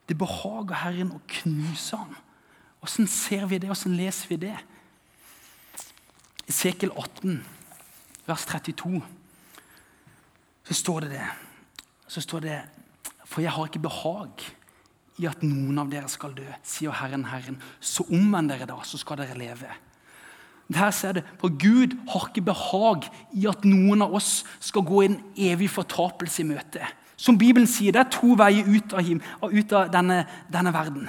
[0.08, 2.16] Det behager Herren å knuse ham.
[2.84, 4.56] Åssen ser vi det, åssen leser vi det?
[6.48, 7.38] I Sekel 18,
[8.24, 9.00] vers 32,
[10.64, 11.28] så står det det.
[12.08, 12.58] Så står det
[13.24, 14.44] For jeg har ikke behag
[15.22, 17.60] i at noen av dere skal dø, sier Herren, Herren.
[17.80, 19.70] Så omvend dere da, så skal dere leve.
[20.72, 25.02] Der ser det, For Gud har ikke behag i at noen av oss skal gå
[25.02, 25.18] i en
[25.52, 26.86] evig fortapelse i møte.
[27.20, 31.06] Som Bibelen sier, det er to veier ut av, ut av denne, denne verden.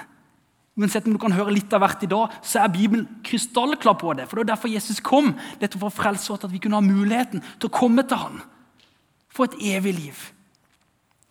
[0.76, 4.14] Uansett om du kan høre litt av hvert i dag, så er Bibelen krystallklar på
[4.20, 4.28] det.
[4.28, 5.32] For Det er derfor Jesus kom.
[5.62, 8.41] Dette for å frelse oss, at vi kunne ha muligheten til å komme til Han.
[9.32, 10.20] For et evig liv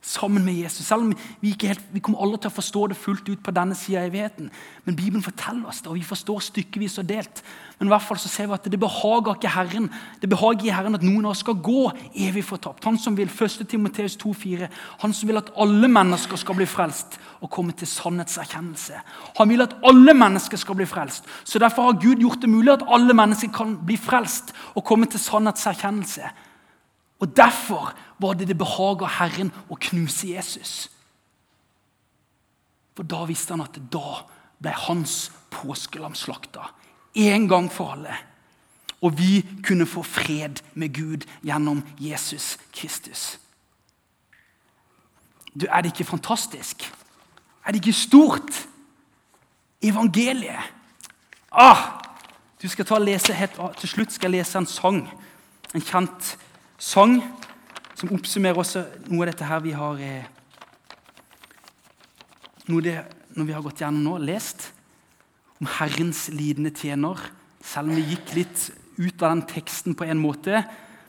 [0.04, 0.86] sammen med Jesus.
[0.86, 3.54] Selv om vi, ikke helt, vi kommer aldri til å forstå det fullt ut på
[3.56, 4.50] denne sida av evigheten.
[4.84, 7.40] Men Bibelen forteller oss det, og vi forstår stykkevis og delt.
[7.78, 9.88] Men i hvert fall så ser vi at det behager ikke Herren
[10.20, 11.88] Det behager i Herren at noen av oss skal gå
[12.26, 12.84] evig fortapt.
[12.84, 13.64] Han som vil 1.
[13.70, 14.68] Timoteus 2,4,
[15.00, 19.00] han som vil at alle mennesker skal bli frelst og komme til sannhetserkjennelse.
[19.40, 21.24] Han vil at alle mennesker skal bli frelst.
[21.44, 25.08] Så Derfor har Gud gjort det mulig at alle mennesker kan bli frelst og komme
[25.08, 26.28] til sannhetserkjennelse.
[27.24, 30.90] Og Derfor var det det behaga Herren å knuse Jesus.
[32.92, 34.18] For da visste han at da
[34.60, 36.68] ble hans påskelam slakta.
[37.16, 38.18] En gang for alle.
[39.00, 43.38] Og vi kunne få fred med Gud gjennom Jesus Kristus.
[45.54, 46.92] Du, Er det ikke fantastisk?
[47.64, 48.68] Er det ikke stort?
[49.82, 50.72] Evangeliet.
[51.52, 52.02] Ah,
[52.62, 55.08] du skal ta lese helt, Til slutt skal jeg lese en sang.
[55.74, 56.50] En kjent sang
[56.84, 60.26] som oppsummerer også noe av dette her vi har eh,
[62.68, 62.98] noe det,
[63.34, 64.68] Når vi har gått gjennom nå, lest
[65.58, 67.18] om Herrens lidende tjener.
[67.64, 68.66] Selv om vi gikk litt
[69.00, 70.60] ut av den teksten på en måte.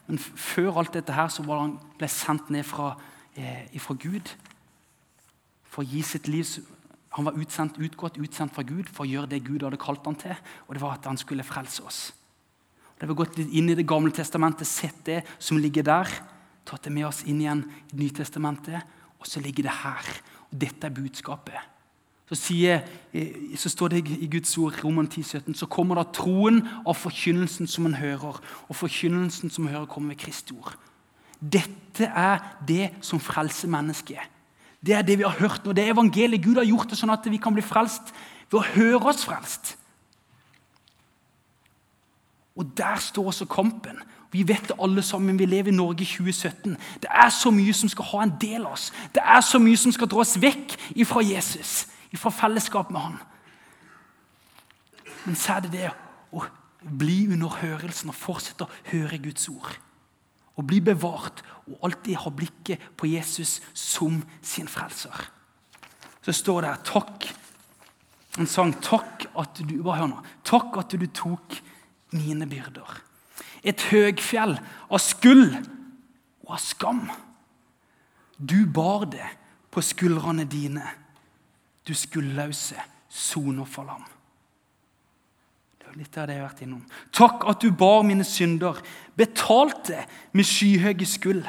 [0.08, 2.96] Men før alt dette her så var han, ble sendt ned fra,
[3.36, 4.32] eh, fra Gud
[5.70, 6.48] for å gi sitt liv
[7.16, 10.18] Han var utsendt, utgått, utsendt fra Gud for å gjøre det Gud hadde kalt han
[10.20, 10.36] til.
[10.68, 12.12] Og det var at han skulle frelse oss.
[12.96, 16.10] Det har gått inn i Det gamle testamentet, sett det som ligger der.
[16.66, 18.82] Tatt det med oss inn igjen i Nytestamentet,
[19.20, 20.12] og så ligger det her.
[20.50, 21.60] Og Dette er budskapet.
[22.26, 22.82] Så, sier,
[23.14, 26.96] eh, så står det i Guds ord, Roman 10, 17, så kommer da troen av
[26.98, 28.40] forkynnelsen som en hører.
[28.68, 30.74] Og forkynnelsen som hører, kommer ved Kristi ord.
[31.38, 34.24] Dette er det som frelser mennesket.
[34.82, 35.74] Det er det vi har hørt nå.
[35.74, 36.42] Det er evangeliet.
[36.42, 38.14] Gud har gjort det sånn at vi kan bli frelst
[38.50, 39.76] ved å høre oss frelst.
[42.56, 44.00] Og der står også kampen.
[44.32, 45.40] Vi vet det alle sammen.
[45.40, 46.78] Vi lever i Norge i 2017.
[47.02, 48.92] Det er så mye som skal ha en del av oss.
[49.14, 53.18] Det er så mye som skal dra oss vekk ifra Jesus, ifra fellesskap med Han.
[55.26, 55.92] Men så er det det
[56.36, 56.44] å
[56.86, 59.80] bli under hørelsen og fortsette å høre Guds ord
[60.56, 65.16] og bli bevart og alltid ha blikket på Jesus som sin frelser.
[66.24, 67.26] Så står det her takk,
[68.40, 71.62] en sang 'Takk at du bare hør nå, takk at du tok
[72.16, 73.02] mine byrder'.
[73.64, 74.58] Et høgfjell
[74.90, 75.56] av skuld
[76.46, 77.10] og av skam.
[78.40, 79.28] Du bar det
[79.72, 80.84] på skuldrene dine,
[81.88, 82.78] du skuldløse
[83.10, 84.06] soner for lam.
[85.96, 86.82] Litt av det jeg har vært innom.
[87.16, 88.82] Takk at du bar mine synder,
[89.16, 90.02] betalte
[90.36, 91.46] med skyhøye skuld.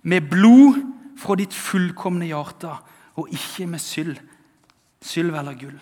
[0.00, 0.78] Med blod
[1.20, 2.72] fra ditt fullkomne hjerte,
[3.20, 5.76] og ikke med sylv eller gull.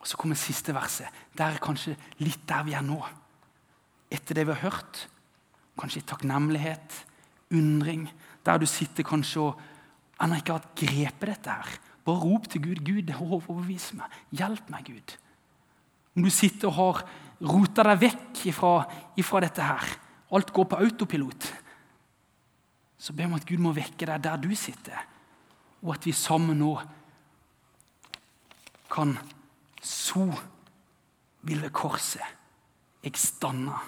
[0.00, 1.08] Og Så kommer siste verset.
[1.36, 3.00] Der er kanskje litt der vi er nå.
[4.10, 5.06] Etter det vi har hørt.
[5.78, 7.04] Kanskje i takknemlighet,
[7.52, 8.08] undring.
[8.44, 9.60] Der du sitter kanskje og
[10.20, 11.80] ennå ikke har grepet dette her.
[12.04, 12.84] Bare rop til Gud.
[12.84, 14.08] Gud, overbevis meg.
[14.32, 15.16] Hjelp meg, Gud.
[16.16, 17.02] Om du sitter og har
[17.40, 18.72] rota deg vekk ifra,
[19.20, 19.92] ifra, dette her,
[20.36, 21.46] alt går på autopilot,
[23.00, 24.98] så ber vi at Gud må vekke deg der du sitter,
[25.80, 26.74] og at vi sammen nå
[28.90, 29.14] kan
[29.80, 30.26] så
[31.42, 32.36] vil ved korset
[33.04, 33.78] jeg stanna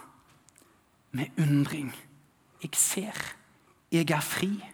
[1.12, 1.93] med undring.
[2.62, 3.18] Jeg ser,
[3.93, 4.64] jeg er fri.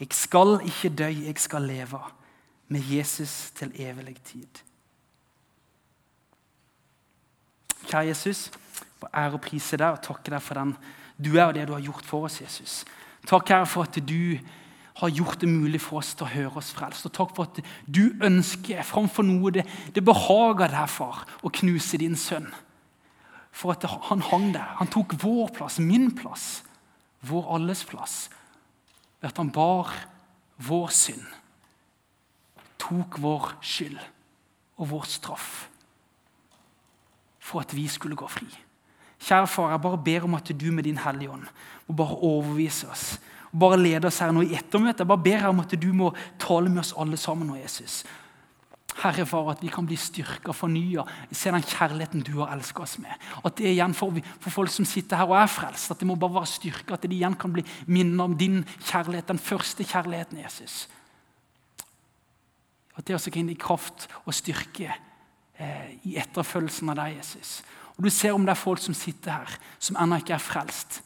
[0.00, 2.00] Jeg skal ikke dø, jeg skal leve
[2.68, 4.62] med Jesus til evig tid.
[7.86, 8.50] Kjære Jesus,
[8.98, 10.76] for ære og prise deg og takke deg for den
[11.22, 12.84] du er og det du har gjort for oss, Jesus.
[13.28, 14.38] Takk, Herre, for at du
[15.02, 17.06] har gjort det mulig for oss til å høre oss frelst.
[17.08, 17.58] Og takk for at
[17.90, 22.48] du ønsker framfor noe det, det behager deg, far, å knuse din sønn.
[23.52, 24.76] For at han hang der.
[24.78, 26.62] Han tok vår plass, min plass,
[27.26, 28.16] vår alles plass.
[29.20, 29.92] Ved at han bar
[30.62, 31.26] vår synd.
[32.82, 34.00] Tok vår skyld
[34.78, 35.52] og vår straff
[37.42, 38.46] for at vi skulle gå fri.
[39.22, 41.46] Kjære far, jeg bare ber om at du med din Hellige Ånd
[41.86, 43.04] må bare overbevise oss.
[43.52, 45.04] Bare lede oss her nå i ettermøtet.
[45.04, 48.02] Jeg bare ber her om at du må tale med oss alle sammen nå, Jesus.
[49.02, 52.98] Herre far, at vi kan bli styrka, fornya, se den kjærligheten du har elska oss
[53.00, 53.12] med.
[53.40, 56.16] At det igjen for, for, folk som sitter her og er frelst, at det må
[56.20, 60.42] bare være styrka, at de igjen kan bli minnet om din kjærlighet, den første kjærligheten,
[60.44, 60.84] Jesus.
[62.96, 64.92] At det også kan gi kraft og styrke
[65.62, 67.60] Eh, i etterfølgelsen av deg, Jesus.
[67.96, 71.02] Og Du ser om det er folk som sitter her, som ennå ikke er frelst.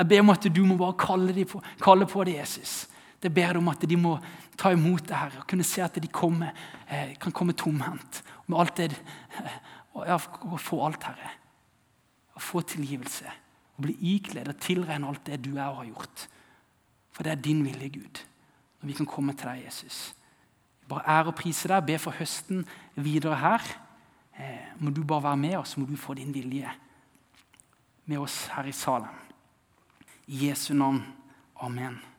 [0.00, 2.86] Jeg ber om at du må bare kalle, på, kalle på det, Jesus.
[3.20, 4.14] Det ber om at de må
[4.56, 6.54] ta imot det her og kunne se at de kommer,
[6.88, 8.22] eh, kan komme tomhendt.
[8.46, 8.96] Med alt det,
[10.06, 11.34] ja, få alt, Herre.
[12.40, 13.28] Få tilgivelse.
[13.76, 16.26] Og bli ikledd og tilregne alt det du er og har gjort.
[17.12, 18.24] For det er din vilje, Gud,
[18.80, 20.14] når vi kan komme til deg, Jesus.
[20.88, 21.84] Bare ære og prise deg.
[21.84, 22.64] Be for høsten
[22.96, 23.72] videre her.
[24.38, 26.72] Eh, må du bare være med oss, må du få din vilje
[28.06, 29.28] med oss her i salen.
[30.30, 31.02] Jesu navn.
[31.56, 32.09] Amen.